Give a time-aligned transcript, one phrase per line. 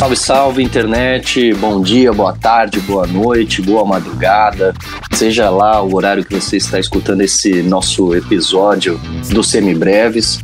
[0.00, 1.52] Salve, salve, internet!
[1.56, 4.72] Bom dia, boa tarde, boa noite, boa madrugada.
[5.12, 10.42] Seja lá o horário que você está escutando esse nosso episódio do Semibreves.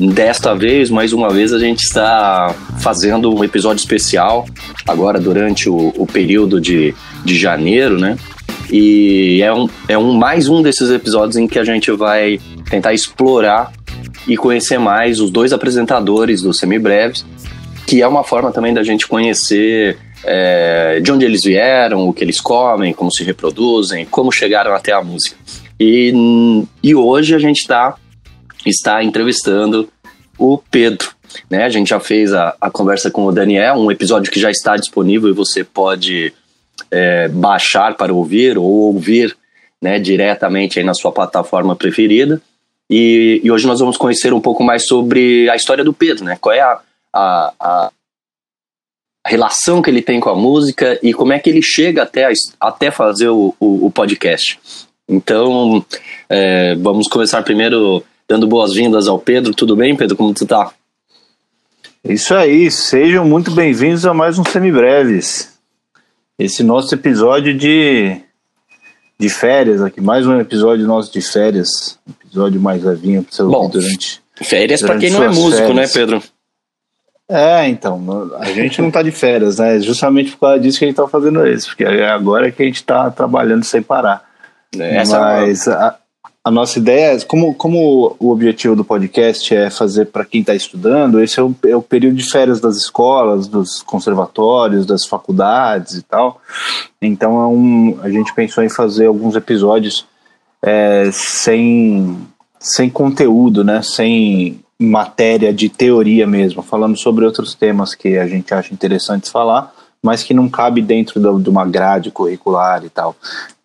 [0.00, 4.48] Desta vez, mais uma vez, a gente está fazendo um episódio especial,
[4.84, 6.92] agora durante o, o período de,
[7.24, 8.16] de janeiro, né?
[8.68, 12.92] E é um, é um mais um desses episódios em que a gente vai tentar
[12.92, 13.70] explorar
[14.26, 17.24] e conhecer mais os dois apresentadores do Semibreves
[17.88, 22.22] que é uma forma também da gente conhecer é, de onde eles vieram, o que
[22.22, 25.38] eles comem, como se reproduzem, como chegaram até a música.
[25.80, 26.12] E,
[26.82, 27.96] e hoje a gente tá,
[28.66, 29.88] está entrevistando
[30.36, 31.08] o Pedro.
[31.48, 31.64] Né?
[31.64, 34.76] A gente já fez a, a conversa com o Daniel, um episódio que já está
[34.76, 36.34] disponível e você pode
[36.90, 39.34] é, baixar para ouvir ou ouvir
[39.80, 42.38] né, diretamente aí na sua plataforma preferida.
[42.90, 46.38] E, e, hoje nós vamos conhecer um pouco mais sobre a história do Pedro, né?
[46.40, 46.80] Qual é a,
[47.12, 47.90] a, a
[49.28, 52.32] relação que ele tem com a música e como é que ele chega até, a,
[52.60, 54.58] até fazer o, o, o podcast.
[55.08, 55.84] Então,
[56.28, 59.54] é, vamos começar primeiro dando boas-vindas ao Pedro.
[59.54, 60.16] Tudo bem, Pedro?
[60.16, 60.72] Como tu tá?
[62.04, 65.58] Isso aí, sejam muito bem-vindos a mais um Semibreves.
[66.38, 68.20] Esse nosso episódio de,
[69.18, 73.68] de férias aqui, mais um episódio nosso de férias, episódio mais levinho para você Bom,
[73.68, 75.94] durante férias para quem não é músico, né, férias.
[75.94, 76.22] né, Pedro?
[77.30, 79.78] É, então, a gente não tá de férias, né?
[79.80, 82.66] Justamente por causa disso que a gente tá fazendo isso, porque é agora que a
[82.66, 84.26] gente tá trabalhando sem parar.
[84.74, 85.94] É, essa Mas é a,
[86.44, 90.54] a, nossa ideia, é, como, como o objetivo do podcast é fazer para quem está
[90.54, 95.96] estudando, esse é o, é o período de férias das escolas, dos conservatórios, das faculdades
[95.96, 96.40] e tal.
[97.00, 100.06] Então é um, a gente pensou em fazer alguns episódios
[100.62, 102.16] é, sem,
[102.58, 103.82] sem conteúdo, né?
[103.82, 109.74] Sem matéria de teoria mesmo, falando sobre outros temas que a gente acha interessantes falar,
[110.02, 113.16] mas que não cabe dentro de uma grade curricular e tal.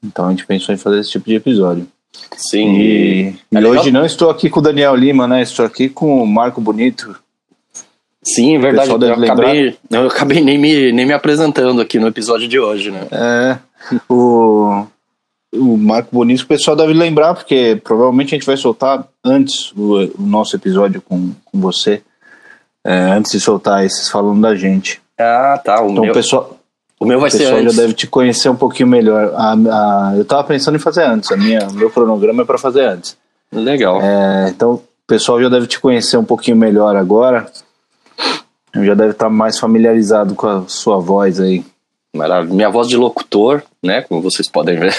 [0.03, 1.87] Então a gente pensou em fazer esse tipo de episódio.
[2.35, 2.75] Sim.
[2.75, 5.41] E, é e hoje não estou aqui com o Daniel Lima, né?
[5.41, 7.15] Estou aqui com o Marco Bonito.
[8.23, 8.89] Sim, é verdade.
[8.89, 13.07] Eu acabei, eu acabei nem me, nem me apresentando aqui no episódio de hoje, né?
[13.11, 13.57] É.
[14.09, 14.85] O,
[15.53, 19.99] o Marco Bonisco, o pessoal deve lembrar, porque provavelmente a gente vai soltar antes o,
[20.17, 22.01] o nosso episódio com, com você,
[22.83, 25.01] é, antes de soltar esses falando da gente.
[25.19, 25.81] Ah, tá.
[25.81, 26.57] O então meu, o pessoal,
[26.99, 27.75] o meu vai o pessoal ser antes.
[27.75, 29.33] já deve te conhecer um pouquinho melhor.
[29.35, 32.57] A, a, eu tava pensando em fazer antes, a minha, o meu cronograma é para
[32.57, 33.15] fazer antes.
[33.51, 34.01] Legal.
[34.01, 37.45] É, então o pessoal já deve te conhecer um pouquinho melhor agora.
[38.75, 41.63] Já deve estar mais familiarizado com a sua voz aí.
[42.15, 42.53] Maravilha.
[42.53, 44.01] Minha voz de locutor, né?
[44.01, 44.95] Como vocês podem ver.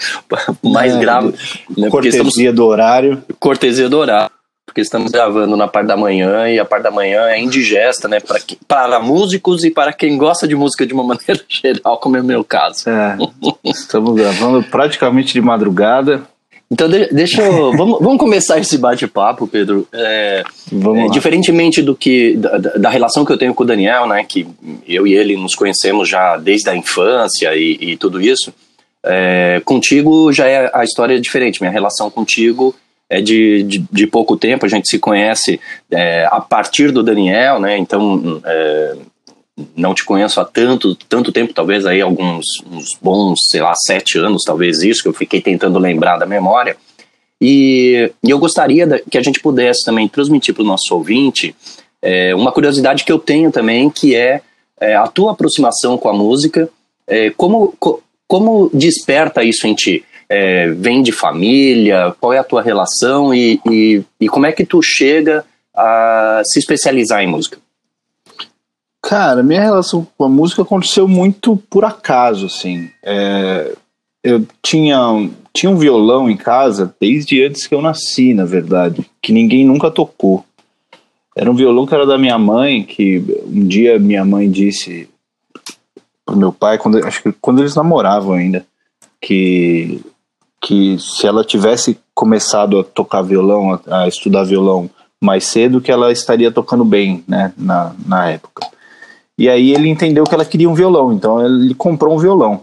[0.62, 1.34] mais é, grave.
[1.76, 2.54] Né, cortesia estamos...
[2.54, 3.22] do horário.
[3.40, 4.30] Cortesia do horário.
[4.66, 8.20] Porque estamos gravando na parte da manhã e a parte da manhã é indigesta, né?
[8.20, 12.20] Para, para músicos e para quem gosta de música de uma maneira geral, como é
[12.20, 12.88] o meu caso.
[12.88, 13.16] É,
[13.64, 16.22] estamos gravando praticamente de madrugada.
[16.72, 17.70] Então, deixa eu.
[17.76, 19.86] vamos, vamos começar esse bate-papo, Pedro.
[19.92, 22.34] É, é, diferentemente do que.
[22.36, 24.24] Da, da, relação que eu tenho com o Daniel, né?
[24.24, 24.48] Que
[24.88, 28.54] eu e ele nos conhecemos já desde a infância e, e tudo isso.
[29.04, 31.60] É, contigo já é a história é diferente.
[31.60, 32.74] Minha relação contigo
[33.10, 34.64] é de, de, de pouco tempo.
[34.64, 35.60] A gente se conhece
[35.90, 37.76] é, a partir do Daniel, né?
[37.76, 38.96] Então, é,
[39.76, 44.18] não te conheço há tanto, tanto tempo, talvez aí alguns uns bons, sei lá, sete
[44.18, 46.76] anos, talvez isso, que eu fiquei tentando lembrar da memória.
[47.40, 51.54] E, e eu gostaria que a gente pudesse também transmitir para o nosso ouvinte
[52.00, 54.40] é, uma curiosidade que eu tenho também, que é,
[54.80, 56.68] é a tua aproximação com a música,
[57.06, 60.04] é, como, co, como desperta isso em ti?
[60.28, 62.14] É, vem de família?
[62.18, 66.58] Qual é a tua relação e, e, e como é que tu chega a se
[66.58, 67.58] especializar em música?
[69.02, 72.88] Cara, minha relação com a música aconteceu muito por acaso, assim.
[73.02, 73.74] É,
[74.22, 79.32] eu tinha, tinha um violão em casa desde antes que eu nasci, na verdade, que
[79.32, 80.44] ninguém nunca tocou.
[81.34, 85.08] Era um violão que era da minha mãe, que um dia minha mãe disse
[86.24, 88.64] pro meu pai, quando, acho que quando eles namoravam ainda,
[89.20, 90.00] que,
[90.60, 94.88] que se ela tivesse começado a tocar violão, a, a estudar violão
[95.20, 98.71] mais cedo, que ela estaria tocando bem, né, na, na época.
[99.42, 102.60] E aí ele entendeu que ela queria um violão, então ele comprou um violão.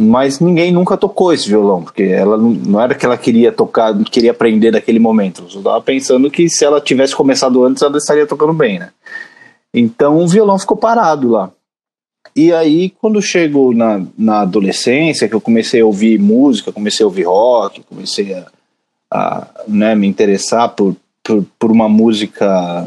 [0.00, 4.30] Mas ninguém nunca tocou esse violão, porque ela não era que ela queria tocar, queria
[4.30, 5.42] aprender naquele momento.
[5.52, 8.90] Eu estava pensando que se ela tivesse começado antes, ela estaria tocando bem, né?
[9.74, 11.50] Então o violão ficou parado lá.
[12.36, 17.08] E aí, quando chegou na, na adolescência, que eu comecei a ouvir música, comecei a
[17.08, 18.46] ouvir rock, comecei a,
[19.12, 20.94] a né, me interessar por,
[21.24, 22.86] por, por uma música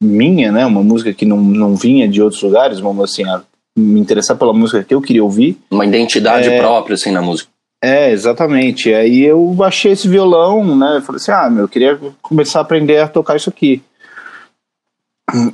[0.00, 0.64] minha, né?
[0.64, 3.42] Uma música que não, não vinha de outros lugares, vamos assim, a,
[3.76, 5.58] me interessar pela música que eu queria ouvir.
[5.70, 7.50] Uma identidade é, própria, assim, na música.
[7.82, 8.92] É, exatamente.
[8.92, 11.02] Aí eu achei esse violão, né?
[11.04, 13.82] Falei assim, ah, meu, eu queria começar a aprender a tocar isso aqui.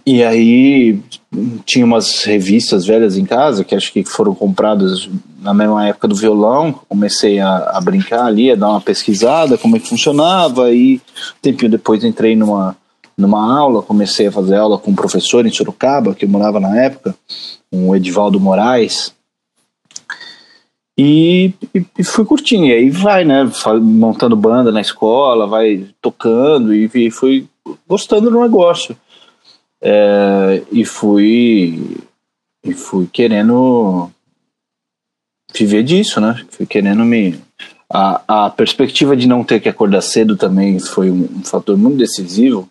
[0.07, 1.01] E aí
[1.67, 5.09] tinha umas revistas velhas em casa que acho que foram compradas
[5.41, 6.73] na mesma época do violão.
[6.89, 10.71] Comecei a, a brincar ali, a dar uma pesquisada como é que funcionava.
[10.71, 12.77] E um tempinho depois entrei numa,
[13.17, 16.81] numa aula, comecei a fazer aula com um professor em Sorocaba, que eu morava na
[16.81, 17.15] época,
[17.71, 19.15] o Edivaldo Moraes.
[20.97, 22.67] E, e, e, fui curtindo.
[22.67, 23.51] E aí vai, né?
[23.81, 27.49] Montando banda na escola, vai tocando e, e fui
[27.87, 28.97] gostando do negócio.
[29.83, 31.99] É, e fui
[32.65, 34.11] e fui querendo
[35.55, 36.45] viver disso, né?
[36.49, 37.39] Fui querendo me
[37.93, 41.99] a, a perspectiva de não ter que acordar cedo também foi um, um fator muito
[41.99, 42.69] decisivo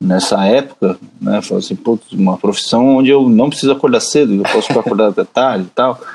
[0.00, 1.40] nessa época, né?
[1.42, 5.10] Falei assim, putz, uma profissão onde eu não preciso acordar cedo, eu posso ficar acordado
[5.10, 6.00] até tarde e tal.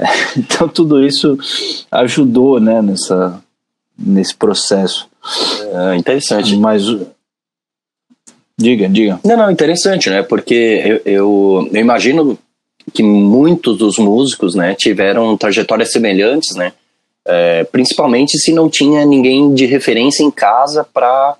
[0.00, 0.06] É,
[0.38, 1.36] então tudo isso
[1.90, 2.80] ajudou, né?
[2.80, 3.42] Nessa
[3.98, 5.08] nesse processo.
[5.90, 6.56] É interessante.
[6.56, 6.84] Mas
[8.58, 9.20] Diga, diga.
[9.24, 10.20] Não, não, interessante, né?
[10.20, 12.36] Porque eu, eu, eu, imagino
[12.92, 16.72] que muitos dos músicos, né, tiveram trajetórias semelhantes, né?
[17.24, 21.36] É, principalmente se não tinha ninguém de referência em casa para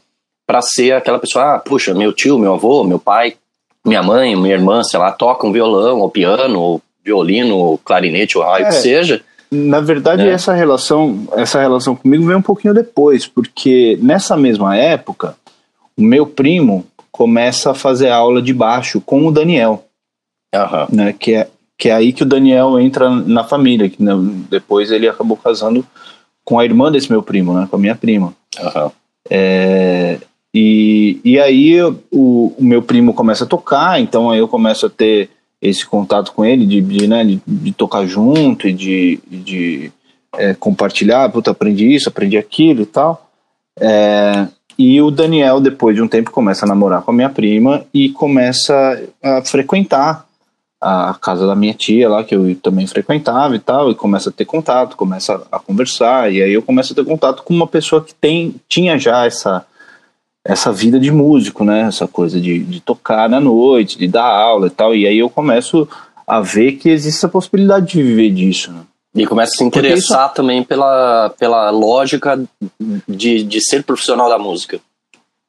[0.48, 3.36] para ser aquela pessoa, ah, puxa, meu tio, meu avô, meu pai,
[3.84, 8.44] minha mãe, minha irmã, sei lá, tocam violão, ou piano, ou violino, ou clarinete, ou
[8.44, 9.20] raio é, que seja.
[9.50, 10.30] Na verdade, é.
[10.32, 15.36] essa relação, essa relação comigo veio um pouquinho depois, porque nessa mesma época,
[15.94, 19.84] o meu primo, começa a fazer aula de baixo com o Daniel.
[20.54, 20.96] Uhum.
[20.96, 23.90] Né, que, é, que é aí que o Daniel entra na família.
[23.90, 24.12] Que, né,
[24.48, 25.84] depois ele acabou casando
[26.42, 28.32] com a irmã desse meu primo, né, com a minha prima.
[28.58, 28.90] Uhum.
[29.28, 30.18] É,
[30.54, 34.90] e, e aí o, o, meu primo começa a tocar, então aí eu começo a
[34.90, 35.30] ter
[35.60, 39.92] esse contato com ele, de, de, né, de, de tocar junto e de, de
[40.36, 43.28] é, compartilhar, puta, aprendi isso, aprendi aquilo e tal.
[43.78, 44.46] É,
[44.78, 48.08] e o Daniel, depois de um tempo, começa a namorar com a minha prima e
[48.10, 50.28] começa a frequentar
[50.80, 54.32] a casa da minha tia lá, que eu também frequentava e tal, e começa a
[54.32, 58.02] ter contato, começa a conversar, e aí eu começo a ter contato com uma pessoa
[58.02, 59.66] que tem, tinha já essa,
[60.48, 61.82] essa vida de músico, né?
[61.82, 65.28] Essa coisa de, de tocar na noite, de dar aula e tal, e aí eu
[65.28, 65.86] começo
[66.26, 68.80] a ver que existe a possibilidade de viver disso, né?
[69.14, 70.34] E começa a se interessar isso...
[70.34, 72.42] também pela, pela lógica
[73.06, 74.80] de, de ser profissional da música.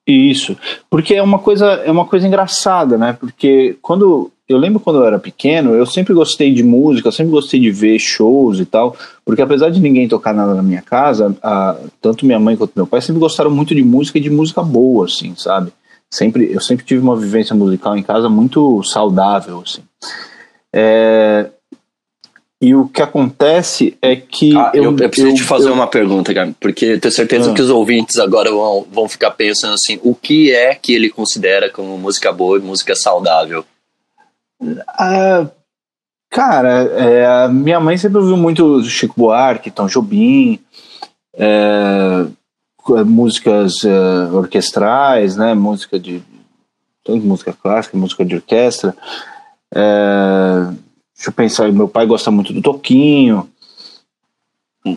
[0.05, 0.57] Isso,
[0.89, 3.13] porque é uma coisa é uma coisa engraçada, né?
[3.17, 7.59] Porque quando eu lembro quando eu era pequeno, eu sempre gostei de música, sempre gostei
[7.59, 11.77] de ver shows e tal, porque apesar de ninguém tocar nada na minha casa, a,
[12.01, 15.05] tanto minha mãe quanto meu pai sempre gostaram muito de música e de música boa,
[15.05, 15.71] assim, sabe?
[16.09, 19.83] Sempre eu sempre tive uma vivência musical em casa muito saudável, assim.
[20.73, 21.51] É,
[22.59, 24.57] e o que acontece é que.
[24.57, 27.51] Ah, eu, eu, eu preciso eu, te fazer uma pergunta, cara, porque eu tenho certeza
[27.51, 27.53] ah.
[27.53, 31.69] que os ouvintes agora vão, vão ficar pensando assim: o que é que ele considera
[31.69, 33.63] como música boa e música saudável?
[34.88, 35.47] Ah,
[36.29, 40.59] cara, é, minha mãe sempre ouviu muito Chico Buarque, Tom Jobim,
[41.33, 42.25] é,
[43.06, 45.53] músicas é, orquestrais, né?
[45.53, 46.21] Música de.
[47.03, 48.95] Tanto música clássica, música de orquestra.
[49.73, 50.73] É,
[51.19, 53.49] Deixa eu pensar, meu pai gosta muito do Toquinho.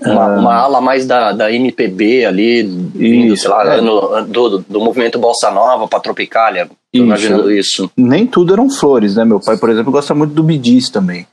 [0.04, 3.80] Uma, ah, uma ala mais da, da MPB ali, vindo, sei lá, é.
[3.80, 6.68] no, do, do movimento Bossa Nova para Tropicália.
[6.92, 7.04] Isso.
[7.04, 7.90] imaginando isso.
[7.96, 9.24] Nem tudo eram flores, né?
[9.24, 11.26] Meu pai, por exemplo, gosta muito do Bidis também.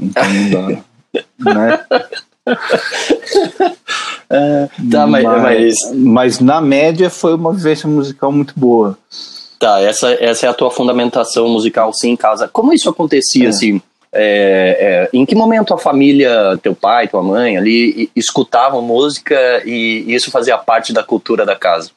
[0.00, 0.82] Então não dá.
[1.54, 1.80] né?
[4.32, 8.96] É, tá, mas, mas, mas, na média foi uma vivência musical muito boa.
[9.58, 12.48] Tá, essa, essa é a tua fundamentação musical sim em casa.
[12.48, 13.48] Como isso acontecia, é.
[13.48, 13.82] assim?
[14.12, 20.04] É, é, em que momento a família, teu pai, tua mãe ali, escutavam música e
[20.08, 21.90] isso fazia parte da cultura da casa?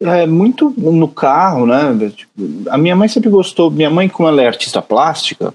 [0.00, 2.12] É, muito no carro, né?
[2.14, 2.32] Tipo,
[2.68, 3.70] a minha mãe sempre gostou.
[3.70, 5.54] Minha mãe, como ela é artista plástica,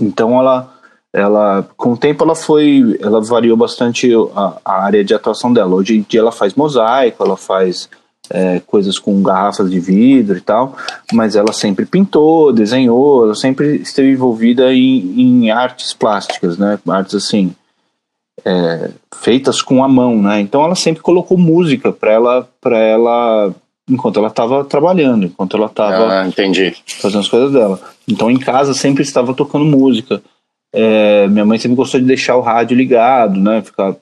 [0.00, 0.74] então ela,
[1.12, 5.76] ela com o tempo ela foi, ela variou bastante a, a área de atuação dela.
[5.76, 7.88] Hoje em dia ela faz mosaico, ela faz
[8.30, 10.76] é, coisas com garrafas de vidro e tal,
[11.12, 16.78] mas ela sempre pintou, desenhou, ela sempre esteve envolvida em, em artes plásticas, né?
[16.88, 17.54] Artes assim,
[18.44, 20.40] é, feitas com a mão, né?
[20.40, 23.54] Então ela sempre colocou música para ela, para ela,
[23.88, 26.24] enquanto ela estava trabalhando, enquanto ela estava ah,
[27.00, 27.80] fazendo as coisas dela.
[28.08, 30.22] Então em casa sempre estava tocando música.
[30.72, 33.62] É, minha mãe sempre gostou de deixar o rádio ligado, né?
[33.62, 33.96] Ficar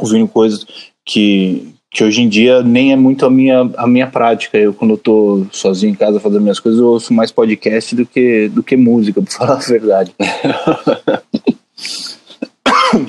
[0.00, 0.66] ouvindo coisas
[1.04, 4.58] que que hoje em dia nem é muito a minha, a minha prática.
[4.58, 8.04] Eu, quando eu tô sozinho em casa fazendo minhas coisas, eu ouço mais podcast do
[8.04, 10.14] que, do que música, pra falar a verdade.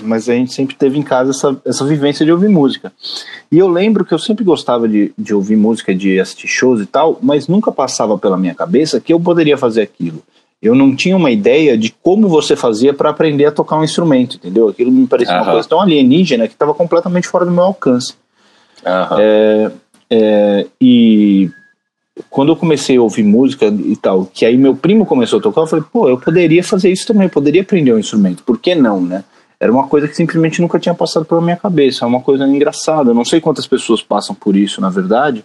[0.03, 2.93] Mas a gente sempre teve em casa essa, essa vivência de ouvir música.
[3.51, 6.85] E eu lembro que eu sempre gostava de, de ouvir música, de assistir shows e
[6.85, 10.23] tal, mas nunca passava pela minha cabeça que eu poderia fazer aquilo.
[10.61, 14.37] Eu não tinha uma ideia de como você fazia para aprender a tocar um instrumento,
[14.37, 14.69] entendeu?
[14.69, 15.43] Aquilo me parecia uhum.
[15.43, 18.15] uma coisa tão alienígena que estava completamente fora do meu alcance.
[18.87, 19.17] Uhum.
[19.19, 19.71] É,
[20.09, 21.49] é, e
[22.29, 25.61] quando eu comecei a ouvir música e tal, que aí meu primo começou a tocar,
[25.61, 28.73] eu falei, pô, eu poderia fazer isso também, eu poderia aprender um instrumento, por que
[28.73, 29.23] não, né?
[29.59, 33.11] Era uma coisa que simplesmente nunca tinha passado pela minha cabeça, é uma coisa engraçada,
[33.11, 35.43] eu não sei quantas pessoas passam por isso, na verdade,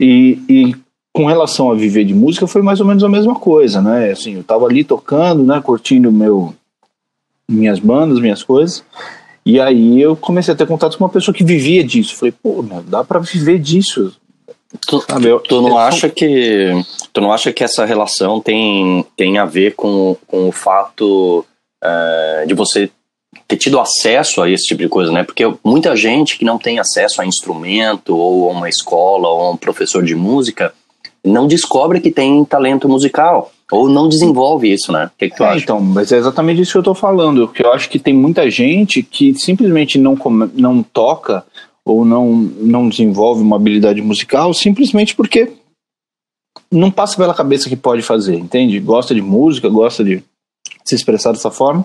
[0.00, 0.76] e, e
[1.12, 4.10] com relação a viver de música foi mais ou menos a mesma coisa, né?
[4.10, 6.54] Assim, eu tava ali tocando, né, curtindo meu
[7.48, 8.84] minhas bandas, minhas coisas.
[9.44, 12.16] E aí eu comecei a ter contato com uma pessoa que vivia disso.
[12.16, 14.14] Falei, pô, meu, dá para viver disso.
[14.86, 16.72] Tu, Sabe, tu não acha que
[17.12, 21.44] tu não acha que essa relação tem, tem a ver com, com o fato
[21.82, 22.90] uh, de você
[23.46, 25.24] ter tido acesso a esse tipo de coisa, né?
[25.24, 29.50] Porque muita gente que não tem acesso a instrumento ou a uma escola ou a
[29.52, 30.74] um professor de música
[31.24, 33.50] não descobre que tem talento musical.
[33.70, 35.06] Ou não desenvolve isso, né?
[35.06, 35.62] O que, que tu é, acha?
[35.62, 37.48] Então, mas é exatamente isso que eu tô falando.
[37.48, 40.16] Que eu acho que tem muita gente que simplesmente não,
[40.54, 41.44] não toca
[41.84, 45.52] ou não, não desenvolve uma habilidade musical simplesmente porque
[46.70, 48.78] não passa pela cabeça que pode fazer, entende?
[48.80, 50.22] Gosta de música, gosta de
[50.84, 51.84] se expressar dessa forma,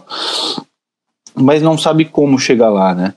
[1.35, 3.13] mas não sabe como chegar lá, né?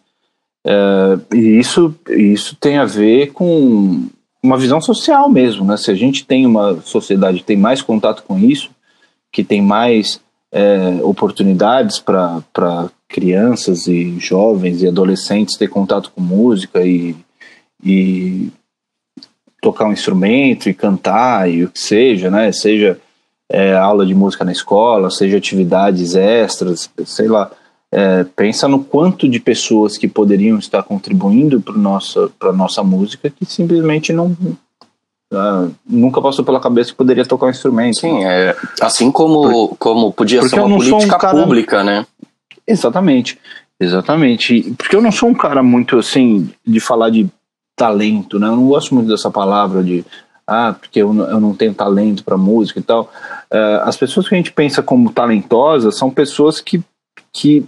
[0.64, 4.08] É, e isso, isso tem a ver com
[4.46, 5.76] uma visão social mesmo, né?
[5.76, 8.70] Se a gente tem uma sociedade que tem mais contato com isso,
[9.32, 10.20] que tem mais
[10.52, 17.14] é, oportunidades para crianças e jovens e adolescentes ter contato com música e,
[17.84, 18.50] e
[19.60, 22.52] tocar um instrumento e cantar e o que seja, né?
[22.52, 22.98] Seja
[23.48, 27.50] é, aula de música na escola, seja atividades extras, sei lá.
[27.98, 33.30] É, pensa no quanto de pessoas que poderiam estar contribuindo para nossa para nossa música
[33.30, 34.36] que simplesmente não
[35.32, 38.00] uh, nunca passou pela cabeça que poderia tocar um instrumento.
[38.00, 42.06] Sim, é, assim como Por, como podia ser uma política um cara, pública, né?
[42.66, 43.38] Exatamente,
[43.80, 44.74] exatamente.
[44.76, 47.26] Porque eu não sou um cara muito assim de falar de
[47.74, 48.48] talento, né?
[48.48, 50.04] Eu não gosto muito dessa palavra de
[50.46, 53.10] ah, porque eu, eu não tenho talento para música e tal.
[53.50, 56.82] Uh, as pessoas que a gente pensa como talentosas são pessoas que,
[57.32, 57.66] que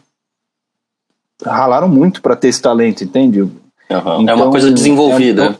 [1.45, 3.42] ralaram muito para ter esse talento, entende?
[3.42, 3.50] Uhum.
[3.88, 5.59] Então, é uma coisa desenvolvida.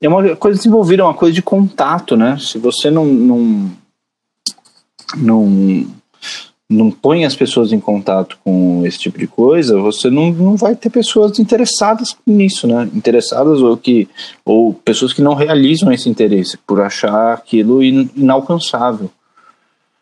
[0.00, 2.36] É, é, uma coisa desenvolvida, é uma coisa de contato, né?
[2.38, 3.70] Se você não, não,
[5.16, 5.86] não,
[6.68, 10.76] não põe as pessoas em contato com esse tipo de coisa, você não, não vai
[10.76, 12.88] ter pessoas interessadas nisso, né?
[12.94, 14.08] Interessadas ou que
[14.44, 19.10] ou pessoas que não realizam esse interesse por achar aquilo inalcançável.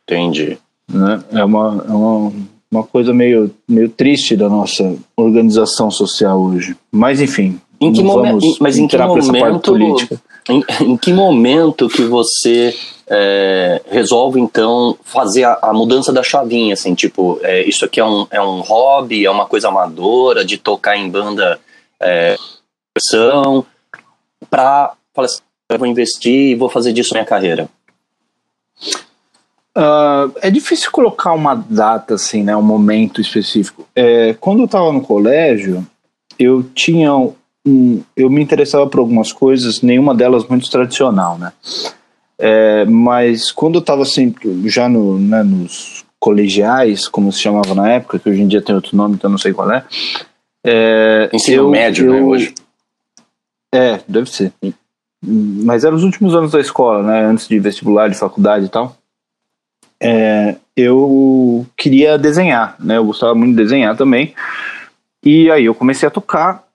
[0.05, 0.59] Entendi.
[0.88, 1.23] Né?
[1.33, 2.33] É uma, é uma
[2.70, 6.76] uma coisa meio, meio triste da nossa organização social hoje.
[6.90, 9.76] Mas enfim, em que momento, mas em que momento,
[10.49, 12.75] em, em, que momento que você
[13.06, 18.04] é, resolve então fazer a, a, mudança da chavinha, assim, tipo, é, isso aqui é
[18.04, 21.61] um, é um hobby, é uma coisa amadora de tocar em banda
[22.00, 22.37] é,
[24.50, 27.68] para falar assim, eu vou investir e vou fazer disso minha carreira.
[29.76, 33.87] Uh, é difícil colocar uma data, assim, né, um momento específico.
[33.95, 35.87] É, quando eu estava no colégio,
[36.38, 41.52] eu tinha um, eu me interessava por algumas coisas, nenhuma delas muito tradicional, né?
[42.38, 47.90] É, mas quando eu estava assim, já no, né, nos colegiais, como se chamava na
[47.90, 49.85] época, que hoje em dia tem outro nome, então não sei qual é.
[50.64, 52.54] é Ensino eu, médio, né, eu, né, hoje?
[53.75, 54.52] É, deve ser.
[55.23, 57.26] Mas eram os últimos anos da escola, né?
[57.26, 58.97] Antes de vestibular, de faculdade e tal
[60.00, 62.97] é, eu queria desenhar, né?
[62.97, 64.35] Eu gostava muito de desenhar também.
[65.25, 66.67] E aí eu comecei a tocar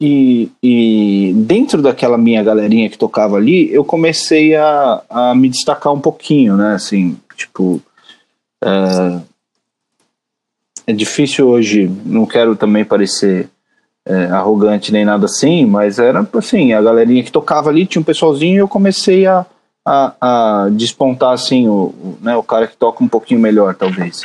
[0.00, 5.92] e, e, dentro daquela minha galerinha que tocava ali, eu comecei a, a me destacar
[5.92, 6.74] um pouquinho, né?
[6.74, 7.80] Assim, tipo.
[8.62, 9.36] É,
[10.88, 13.48] é difícil hoje, não quero também parecer
[14.06, 18.04] é, arrogante nem nada assim, mas era assim, a galerinha que tocava ali, tinha um
[18.04, 19.44] pessoalzinho e eu comecei a,
[19.86, 24.22] a, a despontar assim o, o, né, o cara que toca um pouquinho melhor, talvez.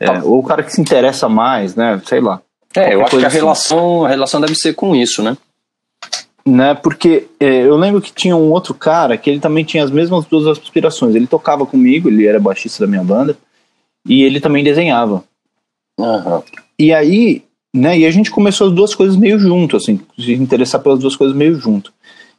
[0.00, 0.22] É, tá.
[0.24, 2.00] ou o cara que se interessa mais, né?
[2.06, 2.40] Sei lá.
[2.74, 3.36] É, eu acho que a assim.
[3.36, 5.36] relação, a relação deve ser com isso, né?
[6.46, 9.90] Né, porque é, eu lembro que tinha um outro cara que ele também tinha as
[9.90, 11.14] mesmas duas aspirações.
[11.14, 13.36] Ele tocava comigo, ele era baixista da minha banda,
[14.06, 15.22] e ele também desenhava.
[16.00, 16.42] Uhum.
[16.78, 17.42] E aí
[17.74, 17.98] né?
[17.98, 21.36] E a gente começou as duas coisas meio junto, assim, se interessar pelas duas coisas
[21.36, 21.92] meio junto.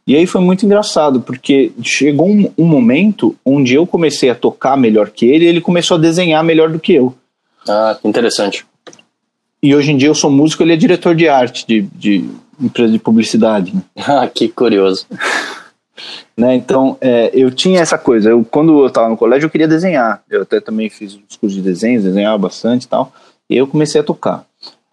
[0.09, 4.75] E aí foi muito engraçado, porque chegou um, um, momento onde eu comecei a tocar
[4.75, 7.13] melhor que ele e ele começou a desenhar melhor do que eu.
[7.67, 8.65] Ah, interessante.
[9.61, 12.27] E hoje em dia eu sou músico, ele é diretor de arte de, de
[12.59, 13.71] empresa de publicidade.
[13.75, 13.83] Né?
[14.07, 15.05] Ah, que curioso.
[16.35, 18.31] né, então, é, eu tinha essa coisa.
[18.31, 20.23] Eu, quando eu estava no colégio, eu queria desenhar.
[20.27, 23.13] Eu até também fiz uns cursos de desenho, desenhava bastante e tal.
[23.47, 24.43] E eu comecei a tocar.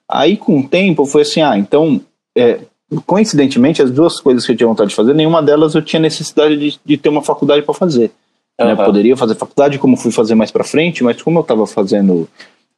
[0.07, 2.03] Aí, com o tempo, foi assim: ah, então,
[2.37, 2.59] é,
[3.05, 6.57] coincidentemente, as duas coisas que eu tinha vontade de fazer, nenhuma delas eu tinha necessidade
[6.57, 8.13] de, de ter uma faculdade para fazer.
[8.59, 8.67] Uhum.
[8.67, 8.73] Né?
[8.73, 12.29] Eu poderia fazer faculdade como fui fazer mais para frente, mas como eu estava fazendo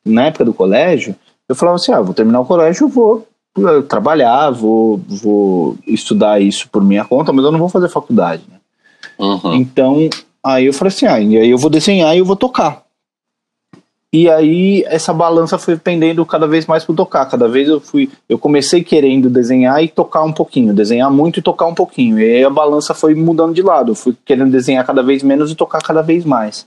[0.05, 1.15] na época do colégio,
[1.49, 3.27] eu falava assim: ah, vou terminar o colégio, vou
[3.89, 8.43] trabalhar, vou, vou estudar isso por minha conta, mas eu não vou fazer faculdade.
[8.49, 8.59] Né?
[9.19, 9.55] Uhum.
[9.55, 10.09] Então,
[10.43, 12.83] aí eu falei assim: ah, e aí eu vou desenhar e eu vou tocar.
[14.13, 17.27] E aí essa balança foi pendendo cada vez mais para tocar.
[17.27, 21.43] Cada vez eu fui, eu comecei querendo desenhar e tocar um pouquinho, desenhar muito e
[21.43, 22.19] tocar um pouquinho.
[22.19, 23.93] E aí a balança foi mudando de lado.
[23.93, 26.67] Eu fui querendo desenhar cada vez menos e tocar cada vez mais.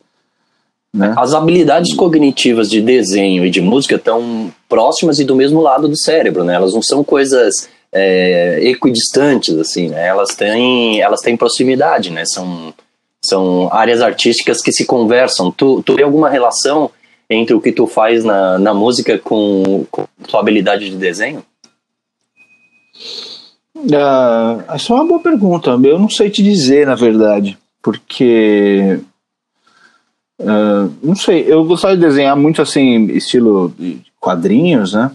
[0.94, 1.14] Né?
[1.18, 5.98] As habilidades cognitivas de desenho e de música estão próximas e do mesmo lado do
[5.98, 6.54] cérebro, né?
[6.54, 10.06] Elas não são coisas é, equidistantes, assim, né?
[10.06, 12.24] Elas têm, elas têm proximidade, né?
[12.26, 12.74] São,
[13.24, 15.50] são áreas artísticas que se conversam.
[15.50, 16.92] Tu, tu alguma relação
[17.32, 21.44] entre o que tu faz na, na música com, com tua habilidade de desenho?
[23.76, 25.72] Uh, essa é uma boa pergunta.
[25.72, 29.00] Eu não sei te dizer, na verdade, porque
[30.40, 31.46] uh, não sei.
[31.48, 35.12] Eu gostava de desenhar muito assim, estilo de quadrinhos, né?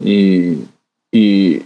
[0.00, 0.58] E,
[1.12, 1.62] e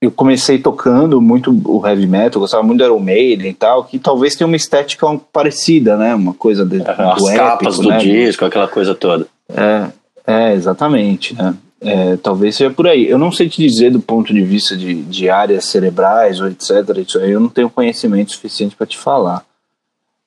[0.00, 3.98] eu comecei tocando muito o heavy metal, gostava muito do Iron Maiden e tal, que
[3.98, 6.14] talvez tenha uma estética parecida, né?
[6.14, 7.98] Uma coisa de, As do capas épico, do né?
[7.98, 9.26] disco, aquela coisa toda.
[9.48, 9.86] É,
[10.26, 11.54] é exatamente, né?
[11.80, 13.08] É, talvez seja por aí.
[13.08, 16.70] Eu não sei te dizer do ponto de vista de, de áreas cerebrais ou etc.
[17.06, 19.44] Isso aí eu não tenho conhecimento suficiente para te falar.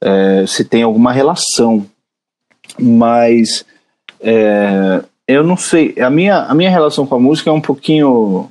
[0.01, 1.85] É, se tem alguma relação,
[2.79, 3.65] mas
[4.19, 5.93] é, eu não sei.
[5.99, 8.49] A minha, a minha relação com a música é um pouquinho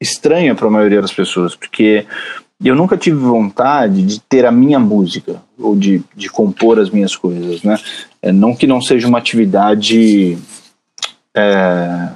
[0.00, 2.06] estranha para a maioria das pessoas, porque
[2.62, 7.14] eu nunca tive vontade de ter a minha música ou de, de compor as minhas
[7.14, 7.78] coisas, né?
[8.22, 10.38] É, não que não seja uma atividade
[11.34, 12.08] é,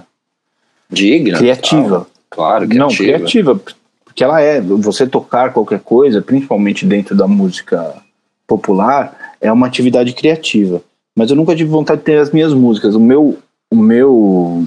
[0.89, 2.85] digna, criativa, claro, criativa.
[2.85, 3.61] não criativa,
[4.05, 7.95] porque ela é você tocar qualquer coisa, principalmente dentro da música
[8.47, 10.83] popular, é uma atividade criativa.
[11.15, 12.95] Mas eu nunca tive vontade de ter as minhas músicas.
[12.95, 13.39] O meu
[13.71, 14.67] o meu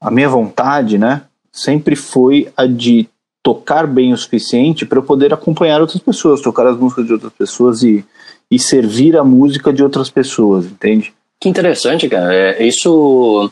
[0.00, 3.08] a minha vontade, né, sempre foi a de
[3.42, 7.32] tocar bem o suficiente para eu poder acompanhar outras pessoas, tocar as músicas de outras
[7.32, 8.04] pessoas e,
[8.50, 11.14] e servir a música de outras pessoas, entende?
[11.40, 12.34] Que interessante, cara.
[12.34, 13.50] É, isso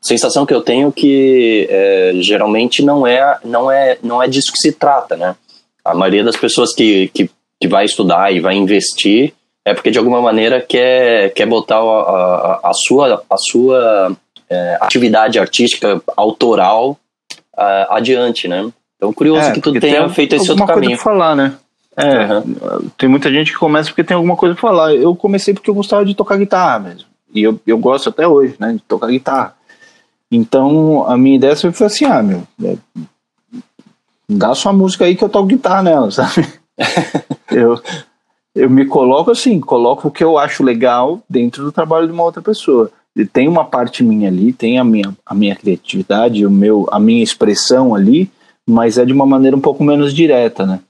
[0.00, 4.58] sensação que eu tenho que é, geralmente não é não é não é disso que
[4.58, 5.34] se trata, né?
[5.84, 9.32] A maioria das pessoas que, que, que vai estudar e vai investir
[9.64, 14.16] é porque de alguma maneira quer quer botar a, a, a sua a sua
[14.48, 16.98] é, atividade artística autoral
[17.56, 18.70] uh, adiante, né?
[18.96, 20.96] Então, curioso é, que tu tenha feito esse outro caminho.
[20.96, 21.54] Coisa pra falar, né?
[21.96, 22.90] É, uhum.
[22.98, 24.94] tem muita gente que começa porque tem alguma coisa pra falar.
[24.94, 27.08] Eu comecei porque eu gostava de tocar guitarra mesmo.
[27.32, 28.72] E eu, eu gosto até hoje, né?
[28.72, 29.54] De tocar guitarra.
[30.30, 32.76] Então, a minha ideia sempre foi assim, ah, meu, é,
[34.28, 36.46] dá sua música aí que eu toco guitarra nela, sabe?
[37.52, 37.80] eu,
[38.54, 42.24] eu me coloco assim, coloco o que eu acho legal dentro do trabalho de uma
[42.24, 42.90] outra pessoa
[43.32, 47.22] tem uma parte minha ali, tem a minha, a minha criatividade, o meu, a minha
[47.22, 48.30] expressão ali,
[48.66, 50.80] mas é de uma maneira um pouco menos direta, né?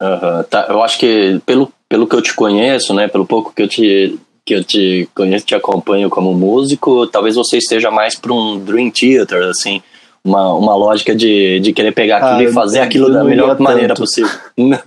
[0.00, 3.62] Uhum, tá, eu acho que pelo, pelo que eu te conheço, né, pelo pouco que
[3.62, 8.30] eu te que eu te conheço, te acompanho como músico, talvez você esteja mais para
[8.30, 9.82] um Dream Theater, assim,
[10.24, 13.94] uma, uma lógica de, de querer pegar aquilo ah, e fazer aquilo da melhor maneira
[13.94, 14.30] possível.
[14.56, 14.78] Não.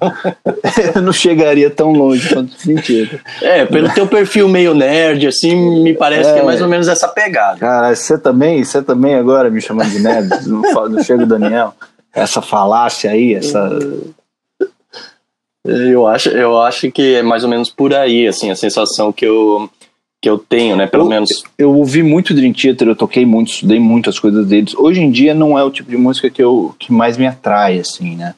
[0.95, 3.19] eu não chegaria tão longe quanto sentido.
[3.41, 6.87] É, pelo teu perfil meio nerd, assim, me parece é, que é mais ou menos
[6.87, 7.59] essa pegada.
[7.59, 11.73] Cara, você também, você também agora me chamando de nerd, não, não chega o Daniel.
[12.15, 13.77] Essa falácia aí, essa.
[15.65, 19.25] Eu acho, eu acho que é mais ou menos por aí, assim, a sensação que
[19.25, 19.69] eu,
[20.21, 20.87] que eu tenho, né?
[20.87, 21.43] Pelo eu, menos.
[21.57, 24.73] Eu ouvi muito Dream Theater, eu toquei muito, estudei muitas coisas deles.
[24.75, 27.79] Hoje em dia não é o tipo de música que, eu, que mais me atrai,
[27.79, 28.33] assim, né?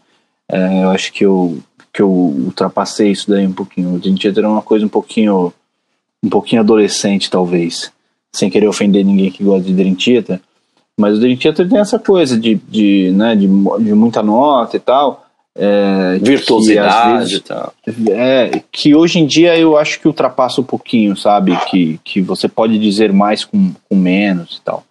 [0.52, 1.60] É, eu acho que eu,
[1.94, 3.96] que eu ultrapassei isso daí um pouquinho.
[3.96, 5.54] O Dream Theater é uma coisa um pouquinho,
[6.24, 7.92] um pouquinho adolescente, talvez.
[8.34, 10.40] Sem querer ofender ninguém que gosta de Dream Theater.
[11.00, 14.80] Mas o Dream Theater tem essa coisa de, de, né, de, de muita nota e
[14.80, 15.29] tal.
[15.56, 21.18] É, Virtuosidade que, vezes, é, que hoje em dia eu acho que ultrapassa um pouquinho,
[21.18, 21.58] sabe?
[21.70, 24.84] Que, que você pode dizer mais com, com menos e tal.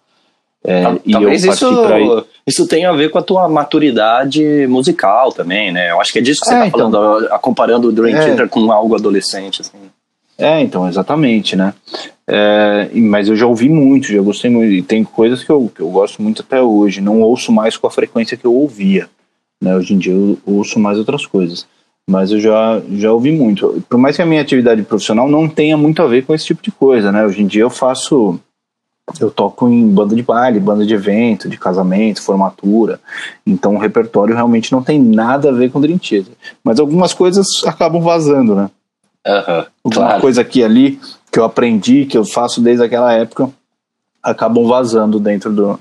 [0.63, 5.89] É, Talvez isso, isso tenha a ver com a tua maturidade musical também, né?
[5.91, 8.25] Eu acho que é disso que você está é, então, falando, comparando o Dream é.
[8.25, 9.61] Theater com algo adolescente.
[9.61, 9.77] Assim.
[10.37, 11.73] É, então, exatamente, né?
[12.27, 15.81] É, mas eu já ouvi muito, já gostei muito, e tem coisas que eu, que
[15.81, 17.01] eu gosto muito até hoje.
[17.01, 19.09] Não ouço mais com a frequência que eu ouvia.
[19.61, 19.75] Né?
[19.75, 21.67] Hoje em dia eu ouço mais outras coisas.
[22.09, 23.83] Mas eu já, já ouvi muito.
[23.87, 26.63] Por mais que a minha atividade profissional não tenha muito a ver com esse tipo
[26.63, 27.23] de coisa, né?
[27.23, 28.39] Hoje em dia eu faço
[29.19, 32.99] eu toco em banda de baile, banda de evento, de casamento, formatura.
[33.45, 36.33] Então o repertório realmente não tem nada a ver com Dream Theater.
[36.63, 38.69] Mas algumas coisas acabam vazando, né?
[39.25, 40.21] Uhum, Alguma claro.
[40.21, 40.99] coisa aqui ali
[41.31, 43.49] que eu aprendi, que eu faço desde aquela época,
[44.23, 45.79] acabam vazando dentro do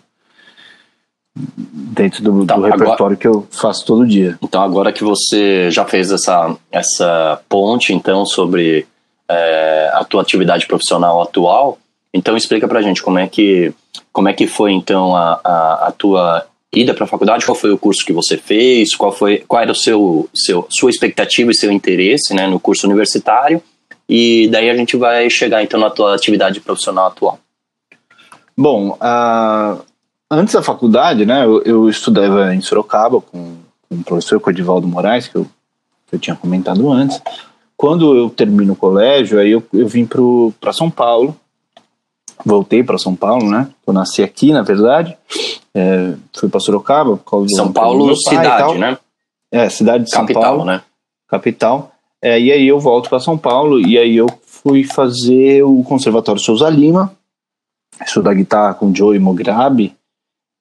[1.56, 4.38] dentro do, então, do repertório agora, que eu faço todo dia.
[4.42, 8.86] Então agora que você já fez essa, essa ponte então sobre
[9.28, 11.78] é, a tua atividade profissional atual,
[12.12, 13.72] então explica pra gente como é que,
[14.12, 17.70] como é que foi então a, a, a tua ida para a faculdade, qual foi
[17.70, 21.54] o curso que você fez, qual foi qual era o seu, seu sua expectativa e
[21.54, 23.62] seu interesse, né, no curso universitário.
[24.08, 27.38] E daí a gente vai chegar então na tua atividade profissional atual.
[28.56, 29.84] Bom, uh,
[30.30, 33.56] antes da faculdade, né, eu, eu estudava em Sorocaba com,
[33.88, 35.46] com o professor Codivaldo Moraes, que eu,
[36.06, 37.20] que eu tinha comentado antes.
[37.76, 40.06] Quando eu termino o colégio, aí eu, eu vim
[40.60, 41.36] para São Paulo
[42.44, 43.68] voltei para São Paulo, né?
[43.86, 45.16] Eu nasci aqui, na verdade.
[45.74, 47.16] É, fui para Sorocaba.
[47.16, 48.98] Por causa São Paulo, cidade, né?
[49.50, 50.64] É, cidade de Capital, São Paulo.
[50.64, 50.82] né?
[51.28, 51.92] Capital.
[52.20, 56.40] É, e aí eu volto para São Paulo e aí eu fui fazer o Conservatório
[56.40, 57.12] Souza Lima,
[58.04, 59.94] estudar guitarra com Joey Mograbi,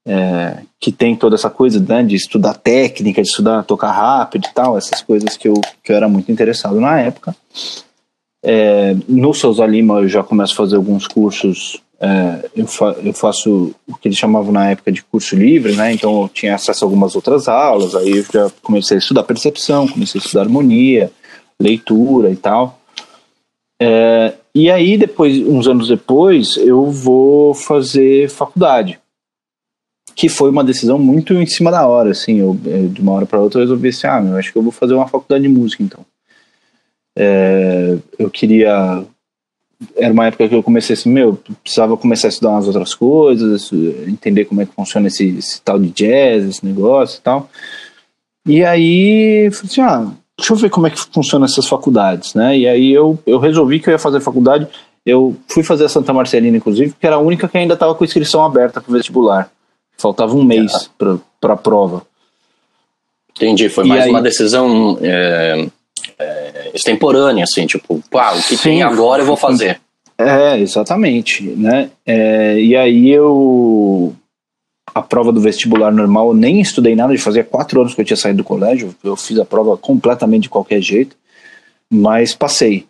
[0.08, 4.54] é, que tem toda essa coisa né, de estudar técnica, de estudar tocar rápido e
[4.54, 7.36] tal, essas coisas que eu, que eu era muito interessado na época.
[8.42, 13.12] É, no Souza Lima eu já começo a fazer alguns cursos, é, eu, fa eu,
[13.12, 15.92] faço o que eles chamavam na época de curso livre, né?
[15.92, 19.88] Então eu tinha acesso a algumas outras aulas, aí eu já comecei a estudar percepção,
[19.88, 21.12] comecei a estudar harmonia,
[21.60, 22.80] leitura e tal.
[23.82, 29.00] É, e aí depois, uns anos depois, eu vou fazer faculdade,
[30.18, 32.58] que foi uma decisão muito em cima da hora, assim, eu,
[32.90, 34.96] de uma hora para outra eu resolvi assim, ah, meu, acho que eu vou fazer
[34.96, 36.04] uma faculdade de música então.
[37.16, 39.04] É, eu queria.
[39.96, 43.72] Era uma época que eu comecei assim, meu, precisava começar a estudar umas outras coisas,
[44.08, 47.48] entender como é que funciona esse, esse tal de jazz, esse negócio e tal.
[48.48, 52.58] E aí, falei assim, ah, deixa eu ver como é que funcionam essas faculdades, né?
[52.58, 54.68] E aí eu, eu resolvi que eu ia fazer faculdade.
[55.06, 58.04] Eu fui fazer a Santa Marcelina, inclusive, porque era a única que ainda estava com
[58.04, 59.52] inscrição aberta para vestibular.
[59.98, 61.20] Faltava um mês ah.
[61.40, 62.06] para a prova.
[63.36, 65.68] Entendi, foi e mais aí, uma decisão é,
[66.18, 69.80] é, extemporânea, assim, tipo, pá, o que Sim, tem agora eu vou fazer.
[70.18, 71.92] É, exatamente, né?
[72.06, 74.16] É, e aí eu
[74.94, 78.06] a prova do vestibular normal, eu nem estudei nada, de fazia quatro anos que eu
[78.06, 81.16] tinha saído do colégio, eu fiz a prova completamente de qualquer jeito,
[81.88, 82.88] mas passei.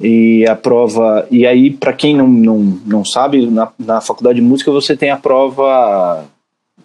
[0.00, 4.44] E a prova, e aí para quem não, não, não sabe, na, na faculdade de
[4.44, 6.24] música você tem a prova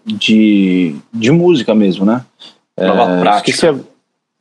[0.06, 2.26] de, de música mesmo, né?
[2.76, 3.80] Prova é, prática.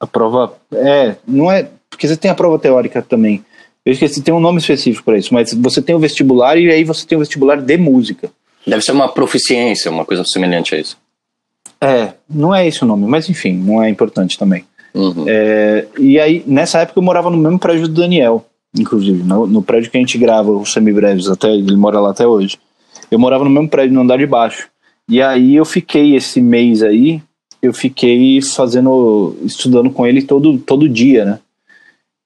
[0.00, 0.54] A prova.
[0.72, 1.68] É, não é.
[1.88, 3.44] Porque você tem a prova teórica também.
[3.86, 6.84] Eu esqueci, tem um nome específico para isso, mas você tem o vestibular e aí
[6.84, 8.30] você tem o vestibular de música.
[8.66, 10.96] Deve ser uma proficiência, uma coisa semelhante a isso.
[11.80, 14.64] É, não é esse o nome, mas enfim, não é importante também.
[14.94, 15.26] Uhum.
[15.28, 18.44] É, e aí, nessa época eu morava no mesmo prédio do Daniel,
[18.76, 22.26] inclusive, no, no prédio que a gente grava os semibreves, até, ele mora lá até
[22.26, 22.58] hoje.
[23.10, 24.68] Eu morava no mesmo prédio, no andar de baixo.
[25.08, 27.22] E aí eu fiquei esse mês aí,
[27.62, 31.38] eu fiquei fazendo, estudando com ele todo, todo dia, né?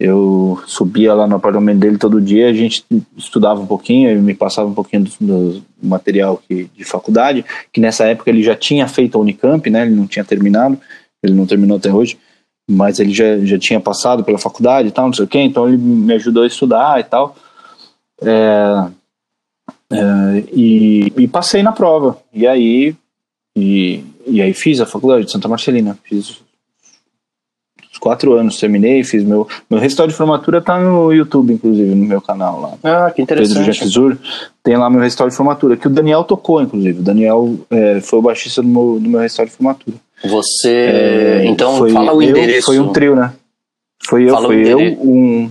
[0.01, 2.85] Eu subia lá no apartamento dele todo dia, a gente
[3.17, 7.81] estudava um pouquinho, ele me passava um pouquinho do, do material que, de faculdade, que
[7.81, 9.83] nessa época ele já tinha feito a Unicamp, né?
[9.83, 10.79] Ele não tinha terminado,
[11.21, 12.17] ele não terminou até hoje,
[12.69, 15.67] mas ele já, já tinha passado pela faculdade e tal, não sei o quê, então
[15.67, 17.35] ele me ajudou a estudar e tal.
[18.23, 18.87] É,
[19.91, 22.19] é, e, e passei na prova.
[22.33, 22.95] E aí
[23.59, 25.99] e, e aí fiz a faculdade de Santa Marcelina.
[26.05, 26.41] Fiz
[27.93, 29.49] os quatro anos, terminei, fiz meu.
[29.69, 32.75] Meu recital de formatura tá no YouTube, inclusive, no meu canal lá.
[32.85, 33.59] Ah, que interessante.
[33.59, 34.17] Pedro Jacquizur,
[34.63, 37.01] tem lá meu recital de formatura, que o Daniel tocou, inclusive.
[37.01, 39.97] O Daniel é, foi o baixista do meu, do meu recital de formatura.
[40.25, 40.69] Você.
[40.69, 42.67] É, então, fala o eu, endereço.
[42.67, 43.33] Foi um trio, né?
[44.07, 45.51] Foi eu, fala foi eu, um,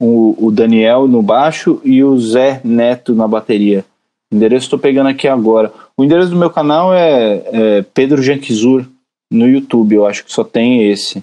[0.00, 3.84] um, o Daniel no baixo e o Zé Neto na bateria.
[4.30, 5.72] O endereço estou pegando aqui agora.
[5.96, 8.84] O endereço do meu canal é, é Pedro Janquizur
[9.30, 11.22] no YouTube, eu acho que só tem esse.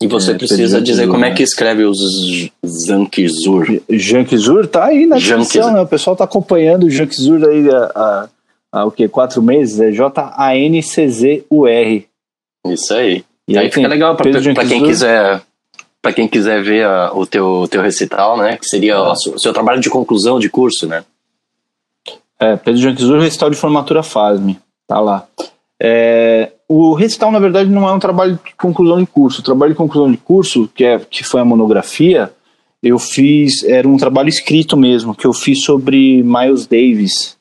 [0.00, 1.98] E você É, precisa Pedro dizer como é que escreve os
[2.64, 3.82] Zankzur.
[3.90, 5.80] Jankzur tá aí na descrição, né?
[5.80, 8.28] O pessoal tá acompanhando o Jankzur aí há, há,
[8.72, 9.08] há o quê?
[9.08, 9.80] Quatro meses?
[9.80, 9.90] É
[10.90, 12.06] J-A-N-C-Z-U-R.
[12.66, 13.24] Isso aí.
[13.48, 15.42] E aí aí fica legal pra quem quiser
[16.02, 18.56] para quem quiser ver a- o teu, teu recital, né?
[18.56, 19.12] Que seria Ah.
[19.12, 21.04] o seu, seu trabalho de conclusão de curso, né?
[22.38, 24.56] É, Pedro Jankzur, recital de formatura FASM.
[24.86, 25.26] Tá lá.
[25.78, 29.42] É, o recital, na verdade, não é um trabalho de conclusão de curso.
[29.42, 32.32] O trabalho de conclusão de curso, que, é, que foi a monografia,
[32.82, 37.36] eu fiz, era um trabalho escrito mesmo, que eu fiz sobre Miles Davis.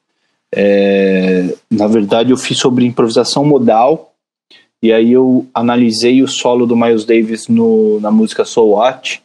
[0.53, 4.13] É, na verdade, eu fiz sobre improvisação modal,
[4.81, 9.21] e aí eu analisei o solo do Miles Davis no, na música So What,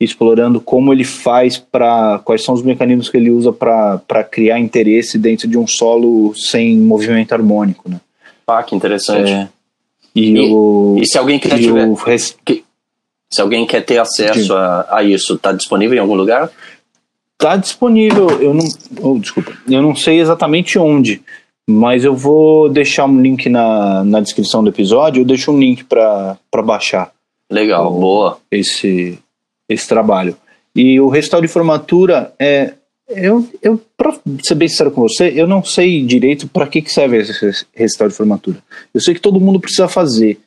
[0.00, 5.18] explorando como ele faz para quais são os mecanismos que ele usa para criar interesse
[5.18, 8.00] dentro de um solo sem movimento harmônico, né?
[8.46, 9.30] Ah, que interessante.
[9.30, 9.48] É,
[10.14, 12.36] e, E- o E se alguém quiser tiver, o res-
[13.30, 16.50] se alguém quer ter acesso a, a isso, tá disponível em algum lugar?
[17.38, 18.64] Tá disponível, eu não,
[19.00, 21.22] oh, desculpa, eu não sei exatamente onde,
[21.68, 25.84] mas eu vou deixar um link na, na descrição do episódio, eu deixo um link
[25.84, 27.12] para baixar
[27.50, 27.98] Legal, Oh.
[28.00, 28.38] boa.
[28.50, 29.18] esse,
[29.68, 30.36] esse trabalho.
[30.76, 32.74] E o recital de formatura é.
[33.10, 36.92] Eu, eu, pra ser bem sincero com você, eu não sei direito para que, que
[36.92, 38.58] serve esse recital de formatura.
[38.92, 40.38] Eu sei que todo mundo precisa fazer,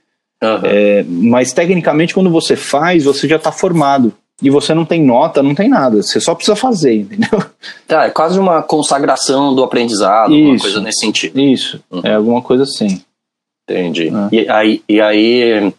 [0.43, 0.61] Aham.
[0.67, 4.13] é, mas tecnicamente, quando você faz, você já está formado.
[4.41, 6.01] E você não tem nota, não tem nada.
[6.01, 7.29] Você só precisa fazer, entendeu?
[7.87, 10.63] Tá, é quase uma consagração do aprendizado, uma Isso.
[10.63, 11.39] coisa nesse sentido.
[11.39, 12.01] Isso, Uhum.
[12.03, 13.01] é alguma coisa assim.
[13.69, 14.07] Entendi.
[14.09, 14.35] É.
[14.35, 15.73] E aí, e aí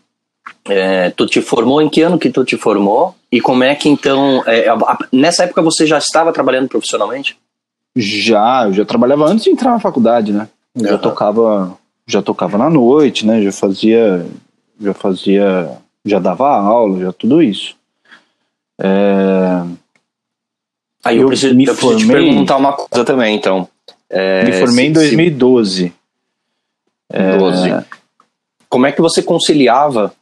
[0.68, 3.14] é, tu te formou em que ano que tu te formou?
[3.30, 4.42] E como é que então.
[4.46, 7.36] é, a- nessa época você já estava trabalhando profissionalmente?
[7.96, 10.48] Já, eu já trabalhava antes de entrar na faculdade, né?
[10.74, 13.42] Eu já tocava, já tocava na noite, né?
[13.42, 14.24] Já fazia,
[14.80, 15.70] já fazia,
[16.04, 17.74] já dava aula, já tudo isso.
[18.80, 19.62] É,
[21.04, 23.68] Aí eu, Eu preciso, me eu preciso te formei- perguntar uma coisa também, então.
[24.08, 25.92] É, me formei em se- se- 2012.
[27.10, 27.84] É, 12.
[28.68, 30.14] Como é que você conciliava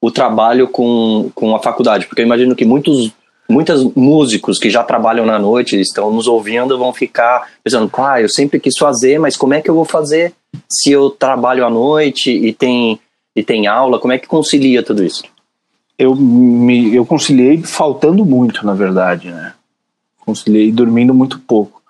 [0.00, 2.06] o trabalho com, com a faculdade?
[2.06, 3.12] Porque eu imagino que muitos
[3.48, 8.28] muitos músicos que já trabalham na noite estão nos ouvindo vão ficar pensando, ah, eu
[8.28, 10.34] sempre quis fazer, mas como é que eu vou fazer
[10.68, 12.98] se eu trabalho à noite e tem
[13.36, 14.00] e tem aula?
[14.00, 15.22] Como é que concilia tudo isso?
[15.98, 19.52] Eu me, eu conciliei faltando muito, na verdade, né?
[20.24, 21.80] Conciliei dormindo muito pouco.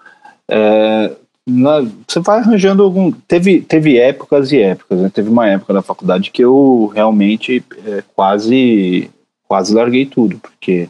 [0.48, 1.12] É,
[1.46, 3.10] na- você vai arranjando algum.
[3.10, 5.10] Teve, teve épocas e épocas, né?
[5.12, 9.10] Teve uma época da faculdade que eu realmente é, quase
[9.48, 10.88] quase larguei tudo, porque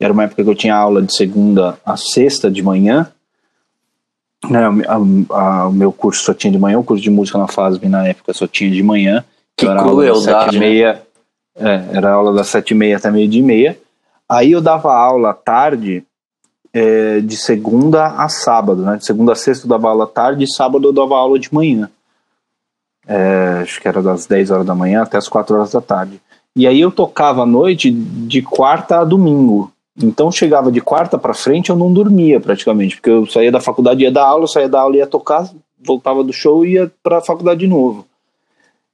[0.00, 3.08] era uma época que eu tinha aula de segunda a sexta de manhã.
[4.48, 7.46] Né, a- a- o meu curso só tinha de manhã, o curso de música na
[7.48, 9.24] FASB na época só tinha de manhã.
[9.56, 10.66] Que Então era crueldade, sete e né?
[11.56, 13.78] É, era aula das sete e meia até meio dia e meia.
[14.28, 16.04] Aí eu dava aula à tarde,
[16.72, 18.96] é, de segunda a sábado, né?
[18.96, 21.52] De segunda a sexta eu dava aula à tarde e sábado eu dava aula de
[21.52, 21.88] manhã.
[23.06, 26.20] É, acho que era das 10 horas da manhã até as 4 horas da tarde.
[26.56, 29.70] E aí eu tocava à noite de quarta a domingo.
[30.00, 34.02] Então chegava de quarta para frente eu não dormia praticamente, porque eu saía da faculdade
[34.02, 37.22] ia dar aula, saía da aula ia tocar, voltava do show e ia para a
[37.22, 38.06] faculdade de novo.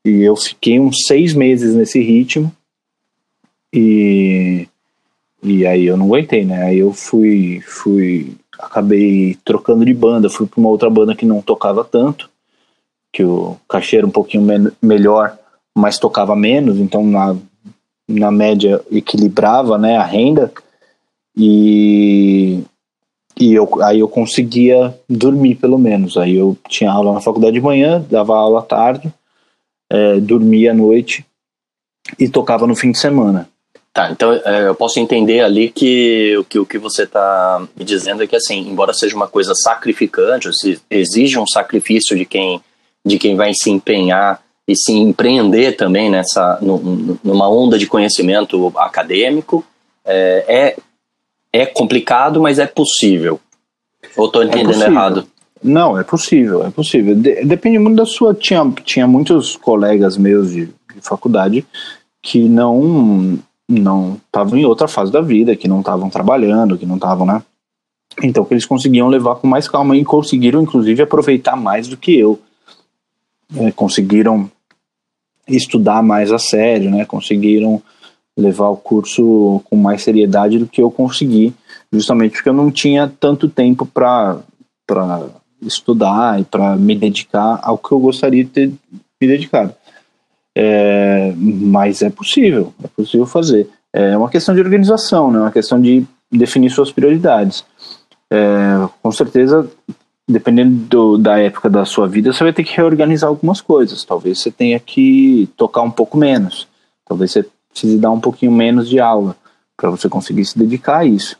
[0.04, 2.52] E eu fiquei uns seis meses nesse ritmo.
[3.72, 4.66] E,
[5.42, 6.64] e aí eu não aguentei, né?
[6.64, 11.40] Aí eu fui, fui, acabei trocando de banda, fui para uma outra banda que não
[11.40, 12.28] tocava tanto,
[13.12, 15.38] que o cachê era um pouquinho men- melhor,
[15.76, 17.36] mas tocava menos, então na,
[18.08, 20.52] na média equilibrava, né, a renda.
[21.36, 22.62] E
[23.38, 26.18] e eu, aí eu conseguia dormir pelo menos.
[26.18, 29.10] Aí eu tinha aula na faculdade de manhã, dava aula à tarde,
[29.90, 31.26] é, dormia à noite
[32.18, 33.48] e tocava no fim de semana.
[33.92, 37.84] Tá, então é, eu posso entender ali que o que, o que você está me
[37.84, 42.24] dizendo é que, assim, embora seja uma coisa sacrificante, ou se exija um sacrifício de
[42.24, 42.60] quem,
[43.04, 48.72] de quem vai se empenhar e se empreender também nessa, nu- numa onda de conhecimento
[48.76, 49.64] acadêmico,
[50.04, 50.76] é,
[51.52, 53.40] é, é complicado, mas é possível.
[54.16, 54.92] Ou estou entendendo possível.
[54.92, 55.26] errado?
[55.62, 57.14] Não, é possível, é possível.
[57.14, 58.34] De- depende muito da sua.
[58.34, 61.66] Tinha, tinha muitos colegas meus de, de faculdade
[62.22, 66.96] que não não estavam em outra fase da vida, que não estavam trabalhando, que não
[66.96, 67.40] estavam, né?
[68.20, 72.18] Então que eles conseguiam levar com mais calma e conseguiram, inclusive, aproveitar mais do que
[72.18, 72.40] eu.
[73.56, 74.50] É, conseguiram
[75.46, 77.04] estudar mais a sério, né?
[77.04, 77.80] Conseguiram
[78.36, 81.54] levar o curso com mais seriedade do que eu consegui,
[81.92, 84.38] justamente porque eu não tinha tanto tempo para
[84.86, 85.20] para
[85.62, 89.74] estudar e para me dedicar ao que eu gostaria de ter me dedicado.
[90.56, 93.68] É, mas é possível, é possível fazer.
[93.92, 95.38] É uma questão de organização, né?
[95.38, 97.64] É uma questão de definir suas prioridades.
[98.30, 99.68] É, com certeza,
[100.28, 104.04] dependendo do, da época da sua vida, você vai ter que reorganizar algumas coisas.
[104.04, 106.68] Talvez você tenha que tocar um pouco menos.
[107.06, 109.36] Talvez você precise dar um pouquinho menos de aula
[109.76, 111.36] para você conseguir se dedicar a isso.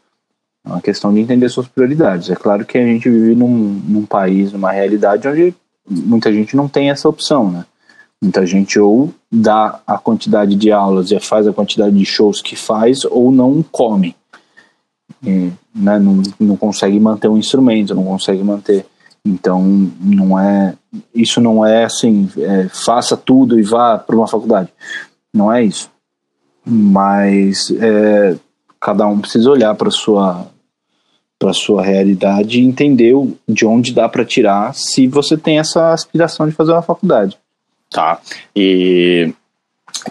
[0.65, 2.31] É uma questão de entender suas prioridades.
[2.31, 5.55] É claro que a gente vive num, num país, numa realidade onde
[5.89, 7.65] muita gente não tem essa opção, né?
[8.23, 12.55] Muita gente ou dá a quantidade de aulas e faz a quantidade de shows que
[12.55, 14.15] faz ou não come.
[15.25, 18.85] E, né, não, não consegue manter um instrumento, não consegue manter.
[19.25, 19.63] Então,
[20.01, 20.75] não é
[21.15, 24.69] isso não é assim, é, faça tudo e vá para uma faculdade.
[25.33, 25.91] Não é isso.
[26.65, 28.37] Mas é,
[28.81, 30.47] cada um precisa olhar para sua
[31.39, 33.15] para sua realidade e entender
[33.49, 37.39] de onde dá para tirar se você tem essa aspiração de fazer uma faculdade.
[37.91, 38.21] Tá.
[38.55, 39.33] E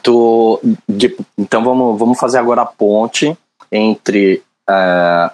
[0.01, 3.37] tu, de, então vamos, vamos fazer agora a ponte
[3.71, 5.31] entre é,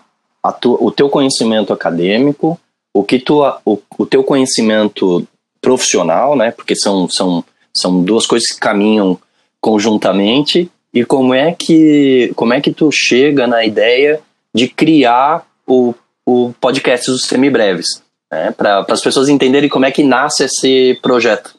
[0.59, 2.59] tu, o teu conhecimento acadêmico,
[2.93, 5.25] o que tu, o, o teu conhecimento
[5.61, 6.51] profissional, né?
[6.51, 7.43] Porque são, são,
[7.73, 9.17] são duas coisas que caminham
[9.61, 14.21] conjuntamente e como é que como é que tu chega na ideia
[14.53, 15.93] de criar o,
[16.25, 18.51] o podcast dos semibreves, né?
[18.51, 21.53] Para as pessoas entenderem como é que nasce esse projeto.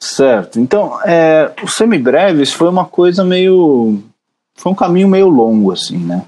[0.00, 0.58] Certo.
[0.58, 4.02] Então, é, o semibreves foi uma coisa meio.
[4.56, 6.24] Foi um caminho meio longo, assim, né?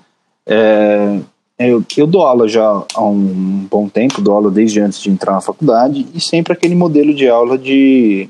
[0.47, 1.19] É,
[1.59, 5.33] eu, eu dou aula já há um bom tempo, dou aula desde antes de entrar
[5.33, 8.29] na faculdade, e sempre aquele modelo de aula de.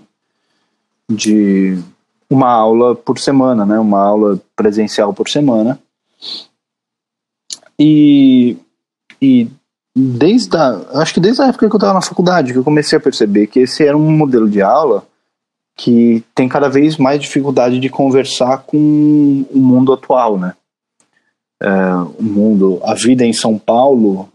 [1.10, 1.78] de
[2.35, 3.79] uma aula por semana, né?
[3.79, 5.79] Uma aula presencial por semana.
[7.79, 8.57] E,
[9.23, 9.49] e
[9.97, 12.99] desde a, acho que desde a época que eu estava na faculdade que eu comecei
[12.99, 15.07] a perceber que esse era um modelo de aula
[15.77, 20.55] que tem cada vez mais dificuldade de conversar com o mundo atual, né?
[21.61, 24.29] É, o mundo, a vida em São Paulo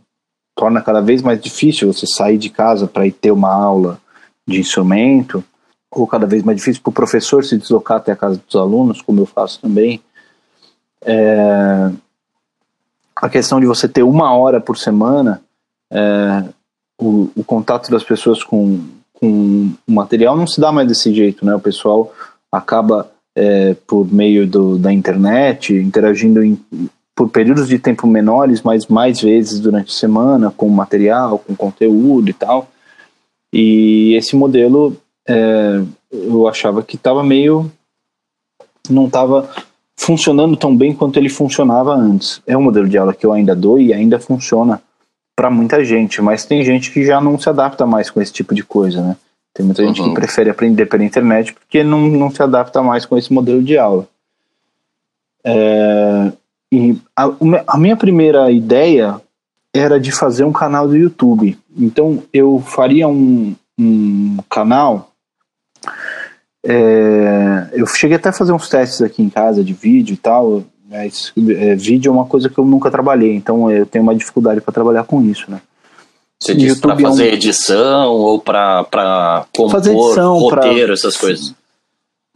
[0.55, 3.99] torna cada vez mais difícil você sair de casa para ir ter uma aula
[4.45, 5.43] de instrumento,
[5.91, 9.01] ou cada vez mais difícil para o professor se deslocar até a casa dos alunos,
[9.01, 10.01] como eu faço também.
[11.01, 11.91] É,
[13.15, 15.41] a questão de você ter uma hora por semana,
[15.91, 16.43] é,
[16.99, 18.79] o, o contato das pessoas com,
[19.13, 21.55] com o material não se dá mais desse jeito, né?
[21.55, 22.13] O pessoal
[22.51, 26.59] acaba é, por meio do, da internet interagindo em,
[27.15, 32.29] por períodos de tempo menores, mas mais vezes durante a semana com material, com conteúdo
[32.29, 32.69] e tal.
[33.51, 34.95] E esse modelo
[35.29, 37.71] é, eu achava que estava meio
[38.89, 39.47] não estava
[39.95, 42.41] funcionando tão bem quanto ele funcionava antes.
[42.47, 44.81] É um modelo de aula que eu ainda dou e ainda funciona
[45.35, 48.55] para muita gente, mas tem gente que já não se adapta mais com esse tipo
[48.55, 49.15] de coisa, né?
[49.53, 49.87] Tem muita uhum.
[49.89, 50.13] gente que uhum.
[50.13, 54.07] prefere aprender pela internet porque não, não se adapta mais com esse modelo de aula.
[55.45, 56.31] É,
[56.71, 57.29] e a,
[57.67, 59.21] a minha primeira ideia
[59.73, 61.57] era de fazer um canal do YouTube.
[61.77, 65.08] Então eu faria um, um canal.
[66.63, 70.63] É, eu cheguei até a fazer uns testes aqui em casa de vídeo e tal.
[70.89, 74.59] Mas é, vídeo é uma coisa que eu nunca trabalhei, então eu tenho uma dificuldade
[74.59, 75.61] para trabalhar com isso, né?
[76.41, 77.33] Você disse para fazer é um...
[77.35, 80.93] edição ou para compor fazer edição, roteiro, pra...
[80.93, 81.53] essas coisas?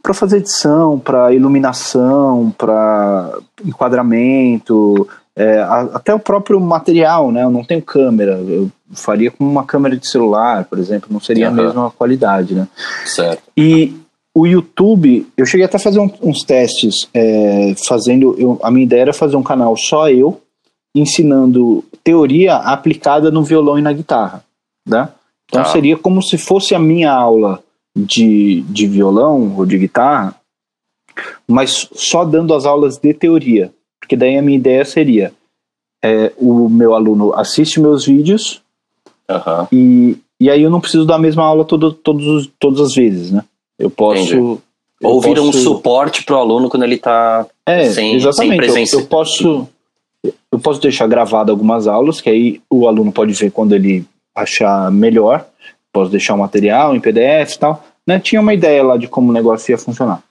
[0.00, 5.60] Para fazer edição, para iluminação, para enquadramento, é,
[5.92, 7.42] até o próprio material, né?
[7.42, 11.50] Eu não tenho câmera, eu faria com uma câmera de celular, por exemplo, não seria
[11.50, 11.52] uhum.
[11.52, 12.68] a mesma qualidade, né?
[13.04, 13.42] Certo.
[13.56, 13.96] E
[14.34, 18.34] o YouTube, eu cheguei até a fazer um, uns testes, é, fazendo.
[18.36, 20.40] Eu, a minha ideia era fazer um canal só eu,
[20.94, 24.44] ensinando teoria aplicada no violão e na guitarra.
[24.86, 25.08] Né?
[25.46, 25.66] Então ah.
[25.66, 27.62] seria como se fosse a minha aula
[27.96, 30.34] de, de violão ou de guitarra,
[31.46, 33.72] mas só dando as aulas de teoria.
[34.00, 35.32] Porque daí a minha ideia seria:
[36.02, 38.60] é, o meu aluno assiste meus vídeos
[39.30, 39.66] uhum.
[39.70, 43.30] e, e aí eu não preciso dar a mesma aula todo, todos, todas as vezes,
[43.30, 43.44] né?
[43.78, 44.60] Eu posso.
[45.00, 45.48] Eu Ou vira posso...
[45.48, 48.50] um suporte para o aluno quando ele está é, sem, exatamente.
[48.50, 48.96] sem presença.
[48.96, 49.68] Eu, eu, posso,
[50.52, 54.90] eu posso deixar gravado algumas aulas, que aí o aluno pode ver quando ele achar
[54.90, 55.46] melhor.
[55.92, 57.84] Posso deixar o material em PDF e tal.
[58.06, 58.18] Né?
[58.18, 60.22] Tinha uma ideia lá de como o negócio ia funcionar.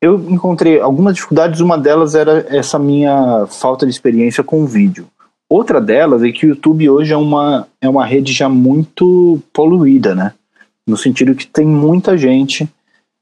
[0.00, 5.06] Eu encontrei algumas dificuldades, uma delas era essa minha falta de experiência com o vídeo.
[5.48, 10.14] Outra delas é que o YouTube hoje é uma, é uma rede já muito poluída,
[10.14, 10.32] né?
[10.86, 12.68] No sentido que tem muita gente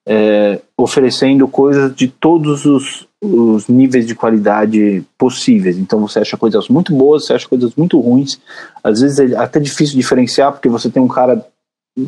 [0.08, 5.76] é, oferecendo coisas de todos os, os, níveis de qualidade possíveis.
[5.76, 8.40] Então você acha coisas muito boas, você acha coisas muito ruins.
[8.82, 11.44] Às vezes é até difícil diferenciar, porque você tem um cara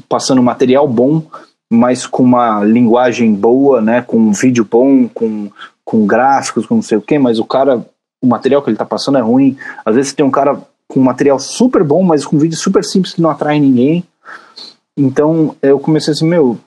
[0.08, 1.26] passando material bom
[1.72, 4.02] mas com uma linguagem boa, né?
[4.02, 5.50] Com um vídeo bom, com,
[5.82, 7.84] com gráficos, com não sei o quê, mas o cara,
[8.22, 9.56] o material que ele tá passando é ruim.
[9.82, 13.22] Às vezes tem um cara com material super bom, mas com vídeo super simples que
[13.22, 14.04] não atrai ninguém.
[14.96, 16.58] Então eu comecei assim, meu,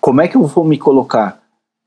[0.00, 1.40] como é que eu vou me colocar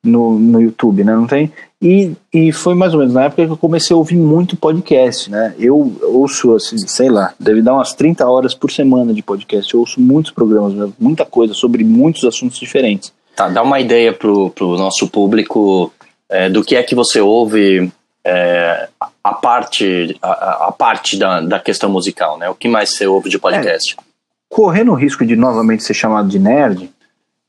[0.04, 1.16] no, no YouTube, né?
[1.16, 1.52] Não tem.
[1.82, 5.32] E, e foi mais ou menos na época que eu comecei a ouvir muito podcast,
[5.32, 5.56] né?
[5.58, 9.74] Eu ouço, assim, sei lá, deve dar umas 30 horas por semana de podcast.
[9.74, 13.14] Eu ouço muitos programas, muita coisa sobre muitos assuntos diferentes.
[13.36, 15.92] Tá, dá uma ideia pro, pro nosso público
[16.30, 17.92] é, do que é que você ouve
[18.24, 18.88] é,
[19.24, 22.50] a parte, a, a, parte da, da questão musical, né?
[22.50, 23.96] O que mais você ouve de podcast?
[23.98, 24.13] É,
[24.54, 26.88] correndo o risco de novamente ser chamado de nerd,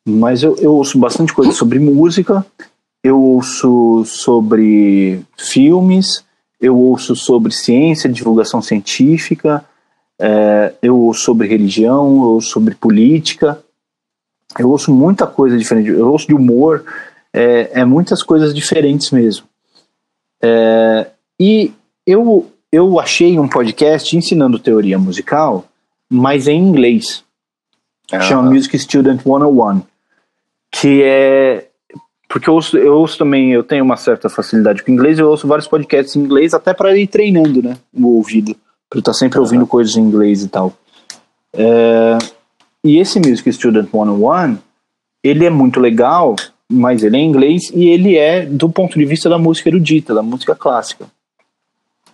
[0.09, 2.44] mas eu, eu ouço bastante coisa sobre música,
[3.02, 6.24] eu ouço sobre filmes,
[6.59, 9.62] eu ouço sobre ciência, divulgação científica,
[10.18, 13.62] é, eu ouço sobre religião, eu ouço sobre política,
[14.59, 16.86] eu ouço muita coisa diferente, eu ouço de humor,
[17.34, 19.46] é, é muitas coisas diferentes mesmo.
[20.42, 21.70] É, e
[22.07, 25.66] eu, eu achei um podcast ensinando teoria musical,
[26.11, 27.24] mas em inglês.
[28.12, 28.20] Uhum.
[28.22, 29.82] Chama Music Student 101
[30.74, 31.66] que é
[32.28, 35.46] porque eu ouço, eu ouço também, eu tenho uma certa facilidade com inglês, eu ouço
[35.46, 38.57] vários podcasts em inglês até para ir treinando, né, o ouvido,
[38.90, 40.72] para estar sempre ouvindo coisas em inglês e tal.
[41.52, 42.18] É,
[42.82, 44.59] e esse Music Student 101,
[45.22, 46.34] ele é muito legal,
[46.68, 50.12] mas ele é em inglês e ele é do ponto de vista da música erudita,
[50.12, 51.07] da música clássica.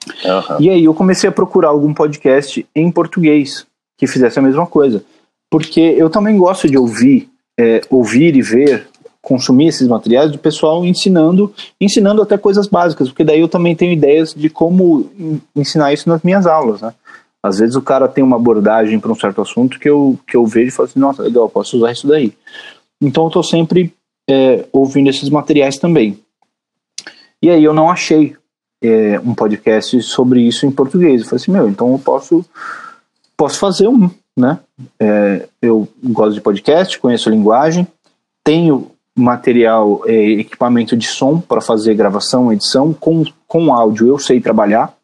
[0.07, 0.61] Uhum.
[0.61, 3.67] E aí eu comecei a procurar algum podcast em português
[4.01, 5.05] que fizesse a mesma coisa,
[5.49, 7.31] porque eu também gosto de ouvir
[7.61, 8.89] é, ouvir e ver,
[9.21, 13.93] consumir esses materiais do pessoal ensinando, ensinando até coisas básicas, porque daí eu também tenho
[13.93, 15.11] ideias de como
[15.55, 16.95] ensinar isso nas minhas aulas, né?
[17.43, 20.47] Às vezes o cara tem uma abordagem para um certo assunto que eu, que eu
[20.47, 22.33] vejo e falo assim, nossa, legal, posso usar isso daí.
[23.01, 23.93] Então eu estou sempre
[24.29, 26.19] é, ouvindo esses materiais também.
[27.43, 28.37] E aí eu não achei
[28.83, 31.23] é, um podcast sobre isso em português.
[31.23, 32.45] Eu falei assim, meu, então eu posso,
[33.41, 34.59] posso fazer um né?
[34.99, 37.87] É, eu gosto de podcast, conheço a linguagem,
[38.45, 44.43] tenho material, é, equipamento de som para fazer gravação, edição, com, com áudio eu sei
[44.43, 44.95] trabalhar,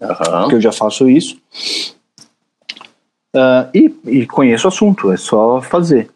[0.00, 0.40] uhum.
[0.40, 1.36] porque eu já faço isso.
[3.34, 6.08] Uh, e, e, conheço o assunto, é só fazer.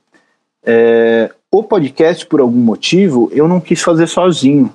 [0.63, 4.73] É, o podcast, por algum motivo, eu não quis fazer sozinho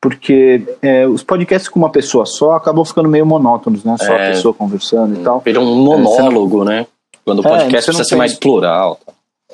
[0.00, 3.96] porque é, os podcasts com uma pessoa só acabam ficando meio monótonos, né?
[3.98, 5.40] Só é, a pessoa conversando e tal.
[5.40, 6.86] Vira um monólogo, é, né?
[7.24, 9.00] Quando o é, podcast precisa ser mais plural.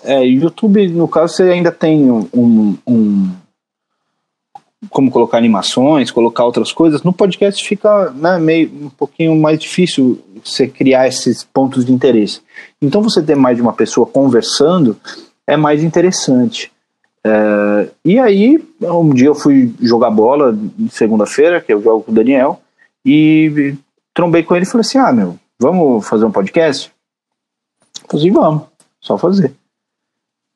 [0.02, 3.30] É, YouTube, no caso, você ainda tem um, um, um,
[4.90, 7.02] como colocar animações, colocar outras coisas.
[7.02, 12.42] No podcast fica né, meio um pouquinho mais difícil você criar esses pontos de interesse.
[12.82, 14.96] Então você ter mais de uma pessoa conversando
[15.46, 16.70] é mais interessante.
[17.26, 20.56] É, e aí, um dia eu fui jogar bola,
[20.90, 22.60] segunda-feira, que eu jogo com o Daniel,
[23.04, 23.74] e
[24.12, 26.92] trombei com ele e falei assim: ah, meu, vamos fazer um podcast?
[28.08, 28.62] Falei assim, vamos,
[29.00, 29.54] só fazer.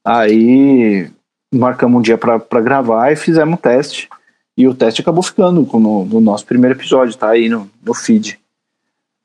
[0.04, 1.10] Aí
[1.52, 4.08] marcamos um dia para gravar e fizemos um teste.
[4.56, 8.38] E o teste acabou ficando no, no nosso primeiro episódio, tá aí no, no feed.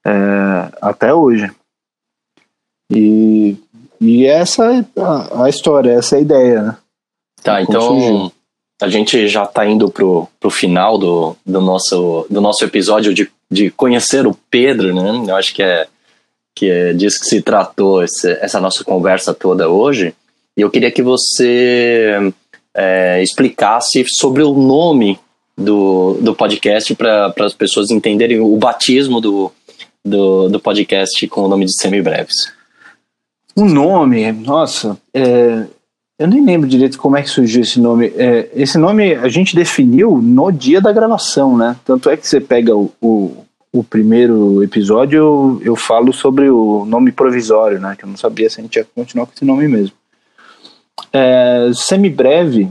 [0.05, 0.11] É,
[0.81, 1.51] até hoje.
[2.89, 3.57] E,
[3.99, 6.77] e essa é a, a história, essa é a ideia, né?
[7.43, 8.31] Tá, então
[8.81, 13.29] a gente já está indo pro, pro final do, do, nosso, do nosso episódio de,
[13.49, 15.23] de conhecer o Pedro, né?
[15.27, 15.87] Eu acho que é,
[16.55, 20.13] que é disso que se tratou esse, essa nossa conversa toda hoje.
[20.55, 22.33] E eu queria que você
[22.75, 25.19] é, explicasse sobre o nome
[25.57, 29.51] do, do podcast para as pessoas entenderem o batismo do,
[30.03, 32.51] do, do podcast com o nome de Semibreves.
[33.55, 35.65] O nome, nossa, é,
[36.19, 38.13] eu nem lembro direito como é que surgiu esse nome.
[38.15, 41.75] É, esse nome a gente definiu no dia da gravação, né?
[41.83, 46.85] Tanto é que você pega o, o, o primeiro episódio, eu, eu falo sobre o
[46.85, 47.95] nome provisório, né?
[47.97, 49.95] Que eu não sabia se a gente ia continuar com esse nome mesmo.
[51.11, 52.69] É, semibreve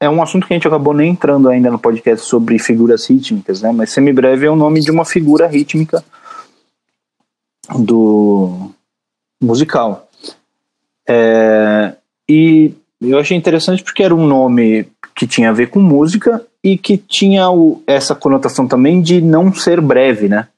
[0.00, 3.62] é um assunto que a gente acabou nem entrando ainda no podcast sobre figuras rítmicas,
[3.62, 3.72] né?
[3.72, 6.04] Mas semibreve é o nome de uma figura rítmica
[7.78, 8.70] do
[9.42, 10.08] musical.
[11.08, 11.96] É,
[12.28, 12.74] e
[13.10, 16.96] eu achei interessante porque era um nome que tinha a ver com música e que
[16.96, 20.48] tinha o, essa conotação também de não ser breve, né?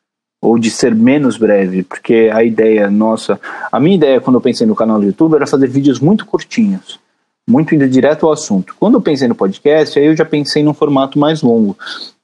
[0.42, 3.40] Ou de ser menos breve, porque a ideia nossa,
[3.70, 7.00] a minha ideia quando eu pensei no canal do YouTube era fazer vídeos muito curtinhos,
[7.48, 8.74] muito indo direto ao assunto.
[8.78, 11.76] Quando eu pensei no podcast, aí eu já pensei num formato mais longo,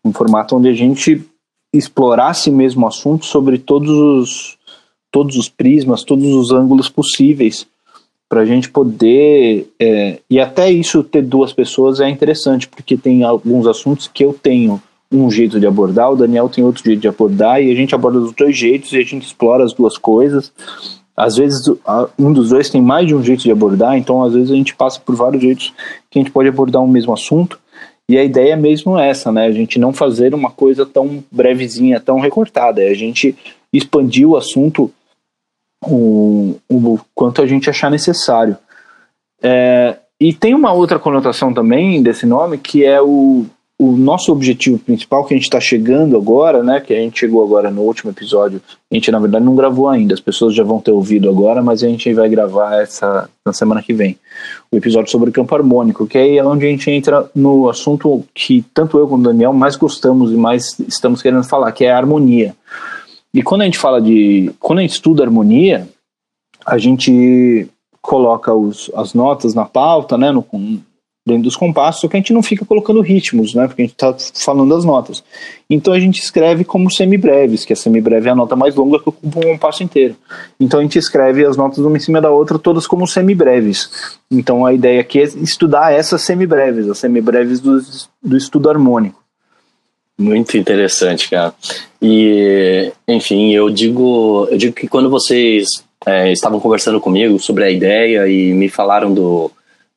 [0.04, 1.26] um formato onde a gente
[1.74, 4.58] explorasse mesmo o assunto sobre todos os
[5.10, 7.66] todos os prismas, todos os ângulos possíveis
[8.32, 9.68] para a gente poder.
[9.78, 14.32] É, e até isso ter duas pessoas é interessante, porque tem alguns assuntos que eu
[14.32, 14.80] tenho
[15.12, 18.18] um jeito de abordar, o Daniel tem outro jeito de abordar, e a gente aborda
[18.18, 20.50] dos dois jeitos e a gente explora as duas coisas.
[21.14, 21.60] Às vezes
[22.18, 24.74] um dos dois tem mais de um jeito de abordar, então às vezes a gente
[24.74, 25.74] passa por vários jeitos
[26.10, 27.60] que a gente pode abordar um mesmo assunto.
[28.08, 29.44] E a ideia é mesmo essa, né?
[29.44, 33.36] A gente não fazer uma coisa tão brevezinha, tão recortada, é a gente
[33.70, 34.90] expandir o assunto
[35.82, 38.56] o, o quanto a gente achar necessário.
[39.42, 43.44] É, e tem uma outra conotação também desse nome, que é o,
[43.76, 46.78] o nosso objetivo principal, que a gente está chegando agora, né?
[46.78, 48.62] Que a gente chegou agora no último episódio.
[48.88, 51.82] A gente, na verdade, não gravou ainda, as pessoas já vão ter ouvido agora, mas
[51.82, 54.16] a gente vai gravar essa na semana que vem.
[54.70, 58.64] O episódio sobre o campo harmônico, que é onde a gente entra no assunto que
[58.72, 61.96] tanto eu como o Daniel mais gostamos e mais estamos querendo falar, que é a
[61.96, 62.54] harmonia.
[63.34, 64.52] E quando a gente fala de.
[64.60, 65.88] Quando a gente estuda harmonia,
[66.66, 67.68] a gente
[68.00, 70.44] coloca os, as notas na pauta, né, no,
[71.24, 73.94] dentro dos compassos, só que a gente não fica colocando ritmos, né, porque a gente
[73.94, 74.14] está
[74.44, 75.22] falando das notas.
[75.70, 79.08] Então a gente escreve como semibreves, que a semibreve é a nota mais longa que
[79.08, 80.16] ocupa um compasso inteiro.
[80.58, 84.18] Então a gente escreve as notas uma em cima da outra, todas como semibreves.
[84.30, 87.80] Então a ideia aqui é estudar essas semibreves, as semibreves do,
[88.20, 89.21] do estudo harmônico.
[90.18, 91.54] Muito interessante, cara.
[92.00, 95.66] E, enfim, eu digo, eu digo que quando vocês
[96.06, 99.50] é, estavam conversando comigo sobre a ideia e me falaram do,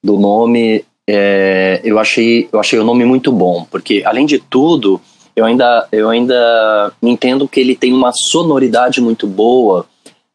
[0.04, 5.00] do nome, é, eu achei eu achei o nome muito bom, porque além de tudo,
[5.36, 9.86] eu ainda eu ainda entendo que ele tem uma sonoridade muito boa,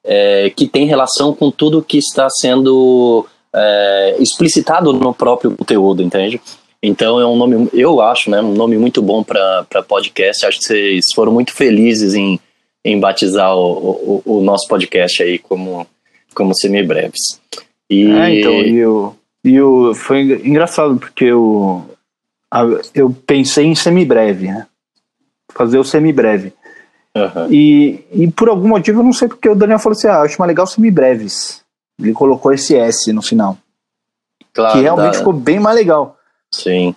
[0.05, 6.41] é, que tem relação com tudo que está sendo é, explicitado no próprio conteúdo, entende?
[6.83, 10.47] Então é um nome, eu acho, né, um nome muito bom para podcast.
[10.47, 12.41] Acho que vocês foram muito felizes em,
[12.85, 15.87] em batizar o, o, o nosso podcast aí como,
[16.35, 17.41] como semibreves.
[17.89, 18.11] E...
[18.11, 19.15] É, então, e o,
[19.45, 21.85] e o, foi engraçado porque eu,
[22.95, 24.67] eu pensei em semibreve, né?
[25.53, 26.53] Fazer o semibreve.
[27.15, 27.53] Uhum.
[27.53, 30.39] E, e por algum motivo, eu não sei porque o Daniel falou assim: ah, acho
[30.39, 31.63] mais legal semibreves.
[32.01, 33.59] Ele colocou esse S no final.
[34.55, 35.19] Claro, que realmente dá.
[35.19, 36.17] ficou bem mais legal.
[36.53, 36.95] Sim.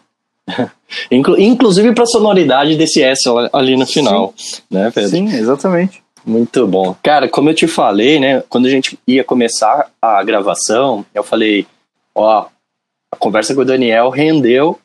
[1.12, 4.62] Inclusive para a sonoridade desse S ali no final, Sim.
[4.70, 5.10] né, Pedro?
[5.10, 6.04] Sim, exatamente.
[6.26, 6.96] Muito bom.
[7.04, 11.68] Cara, como eu te falei, né, quando a gente ia começar a gravação, eu falei,
[12.16, 12.46] ó,
[13.12, 14.80] a conversa com o Daniel rendeu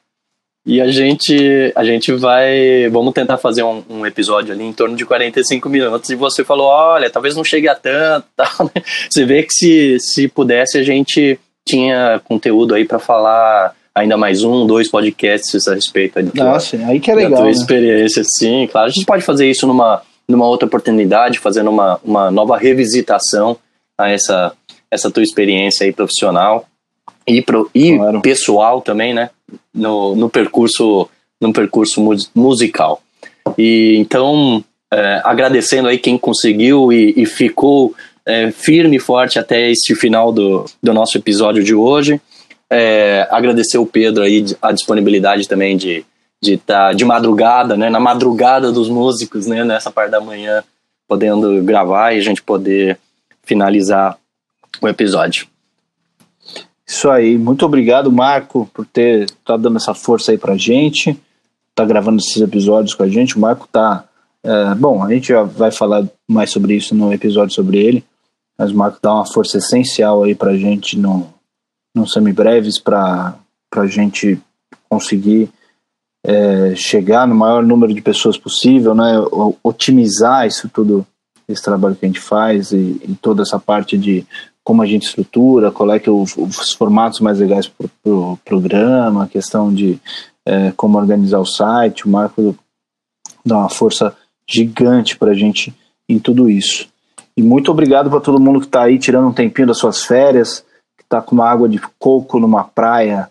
[0.67, 4.97] e a gente a gente vai, vamos tentar fazer um, um episódio ali em torno
[4.97, 8.83] de 45 minutos e você falou, olha, talvez não chegue a tanto, tal, né?
[9.09, 14.45] Você vê que se se pudesse a gente tinha conteúdo aí para falar ainda mais
[14.45, 17.31] um, dois podcasts a respeito de Nossa, aí que é legal.
[17.31, 17.51] Da tua né?
[17.53, 18.87] experiência, sim, claro.
[18.87, 23.57] A gente pode fazer isso numa, numa outra oportunidade, fazendo uma, uma nova revisitação
[23.99, 24.53] a essa,
[24.91, 26.67] essa tua experiência aí profissional
[27.27, 28.21] e, pro, e claro.
[28.23, 29.31] pessoal também, né?
[29.75, 31.09] No, no percurso
[31.41, 32.03] no percurso
[32.35, 33.01] musical.
[33.57, 37.95] E então, é, agradecendo aí quem conseguiu e, e ficou
[38.27, 42.21] é, firme e forte até este final do, do nosso episódio de hoje.
[42.71, 46.05] É, agradecer o Pedro aí a disponibilidade também de
[46.41, 50.63] de estar tá de madrugada, né, na madrugada dos músicos, né, nessa parte da manhã,
[51.07, 52.99] podendo gravar e a gente poder
[53.43, 54.17] finalizar
[54.81, 55.47] o episódio.
[56.87, 61.19] Isso aí, muito obrigado, Marco, por ter tá dando essa força aí pra gente,
[61.75, 63.37] tá gravando esses episódios com a gente.
[63.37, 64.05] O Marco tá.
[64.43, 68.05] É, bom, a gente já vai falar mais sobre isso no episódio sobre ele,
[68.57, 71.29] mas o Marco dá uma força essencial aí pra gente no,
[71.99, 73.35] no semibreves para
[73.75, 74.41] a gente
[74.89, 75.51] conseguir
[76.25, 79.15] é, chegar no maior número de pessoas possível, né,
[79.63, 81.07] otimizar isso tudo,
[81.49, 84.27] esse trabalho que a gente faz e, e toda essa parte de
[84.65, 87.91] como a gente estrutura, qual é que é os, os formatos mais legais para o
[88.03, 89.99] pro programa, a questão de
[90.45, 92.55] é, como organizar o site, o Marco
[93.45, 94.15] dá uma força
[94.47, 95.75] gigante para a gente
[96.09, 96.89] em tudo isso.
[97.35, 100.65] E muito obrigado para todo mundo que está aí tirando um tempinho das suas férias,
[101.09, 103.31] tá com uma água de coco numa praia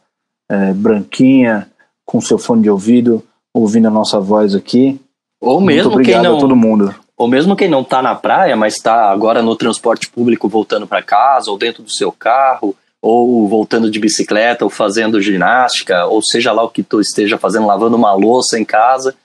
[0.49, 1.69] é, branquinha,
[2.05, 3.23] com seu fone de ouvido,
[3.53, 4.99] ouvindo a nossa voz aqui.
[5.41, 6.95] Ou mesmo Muito obrigado quem não, a todo mundo.
[7.17, 11.03] Ou mesmo quem não está na praia, mas está agora no transporte público voltando para
[11.03, 16.51] casa, ou dentro do seu carro, ou voltando de bicicleta, ou fazendo ginástica, ou seja
[16.51, 19.15] lá o que tu esteja fazendo, lavando uma louça em casa,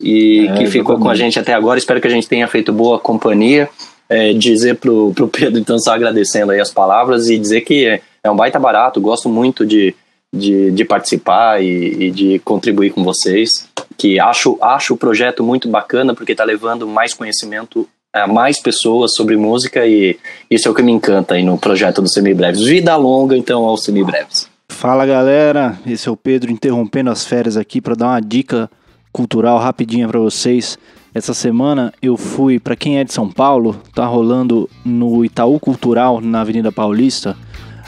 [0.00, 1.78] e é, que ficou com a gente até agora.
[1.78, 3.68] Espero que a gente tenha feito boa companhia
[4.10, 8.02] é, dizer pro, pro Pedro, então, só agradecendo aí as palavras e dizer que é,
[8.24, 9.94] é um baita barato, gosto muito de,
[10.34, 15.68] de, de participar e, e, de contribuir com vocês, que acho, acho o projeto muito
[15.68, 20.18] bacana porque está levando mais conhecimento a mais pessoas sobre música e
[20.50, 22.62] isso é o que me encanta aí no projeto do Semibreves.
[22.62, 24.48] Vida longa, então, aos Semibreves.
[24.68, 28.68] Fala galera, esse é o Pedro interrompendo as férias aqui para dar uma dica
[29.12, 30.76] cultural rapidinha para vocês.
[31.12, 36.20] Essa semana eu fui, para quem é de São Paulo, tá rolando no Itaú Cultural,
[36.20, 37.36] na Avenida Paulista,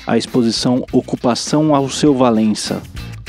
[0.05, 2.83] a exposição Ocupação Alceu Valença.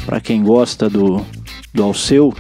[0.04, 1.24] Para quem gosta do,
[1.72, 2.34] do Alceu,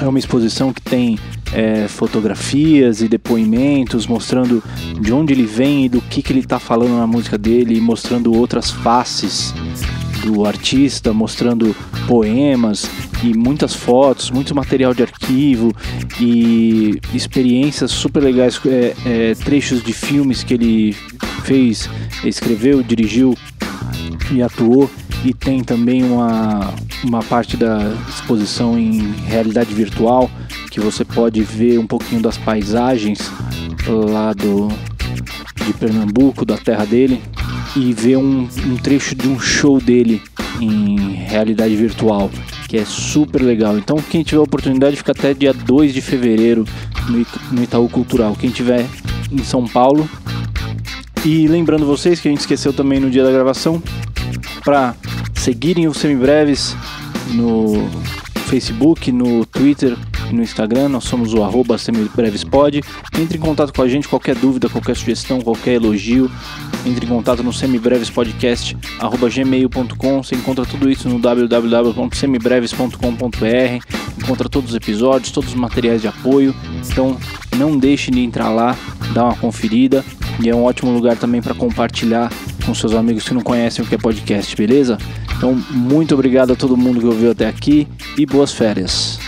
[0.00, 1.18] é uma exposição que tem
[1.52, 4.62] é, fotografias e depoimentos mostrando
[5.00, 8.32] de onde ele vem e do que, que ele está falando na música dele, mostrando
[8.32, 9.52] outras faces
[10.24, 11.74] do artista, mostrando
[12.06, 12.88] poemas
[13.22, 15.72] e muitas fotos, muito material de arquivo
[16.20, 20.96] e experiências super legais, é, é, trechos de filmes que ele
[21.44, 21.88] fez,
[22.24, 23.36] escreveu, dirigiu
[24.32, 24.90] e atuou.
[25.24, 30.28] E tem também uma, uma parte da exposição em realidade virtual
[30.68, 33.30] que você pode ver um pouquinho das paisagens
[33.86, 34.68] lá do,
[35.64, 37.22] de Pernambuco, da terra dele
[37.76, 40.20] e ver um, um trecho de um show dele
[40.60, 42.30] em realidade virtual,
[42.72, 43.76] que é super legal.
[43.76, 46.64] Então, quem tiver oportunidade, fica até dia 2 de fevereiro
[47.50, 48.34] no Itaú Cultural.
[48.34, 48.86] Quem tiver
[49.30, 50.08] em São Paulo.
[51.22, 53.82] E lembrando vocês que a gente esqueceu também no dia da gravação
[54.64, 54.94] para
[55.34, 56.74] seguirem o Semibreves
[57.34, 57.90] no
[58.46, 59.94] Facebook, no Twitter
[60.30, 60.88] e no Instagram.
[60.88, 62.80] Nós somos o arroba semibrevespod.
[63.20, 66.30] Entre em contato com a gente, qualquer dúvida, qualquer sugestão, qualquer elogio.
[66.84, 70.22] Entre em contato no semibrevespodcast.gmail.com.
[70.22, 73.86] Você encontra tudo isso no www.semibreves.com.br.
[74.18, 76.54] Encontra todos os episódios, todos os materiais de apoio.
[76.90, 77.16] Então
[77.56, 78.76] não deixe de entrar lá,
[79.14, 80.04] dar uma conferida.
[80.42, 82.32] E é um ótimo lugar também para compartilhar
[82.64, 84.98] com seus amigos que não conhecem o que é podcast, beleza?
[85.36, 89.18] Então, muito obrigado a todo mundo que ouviu até aqui e boas férias.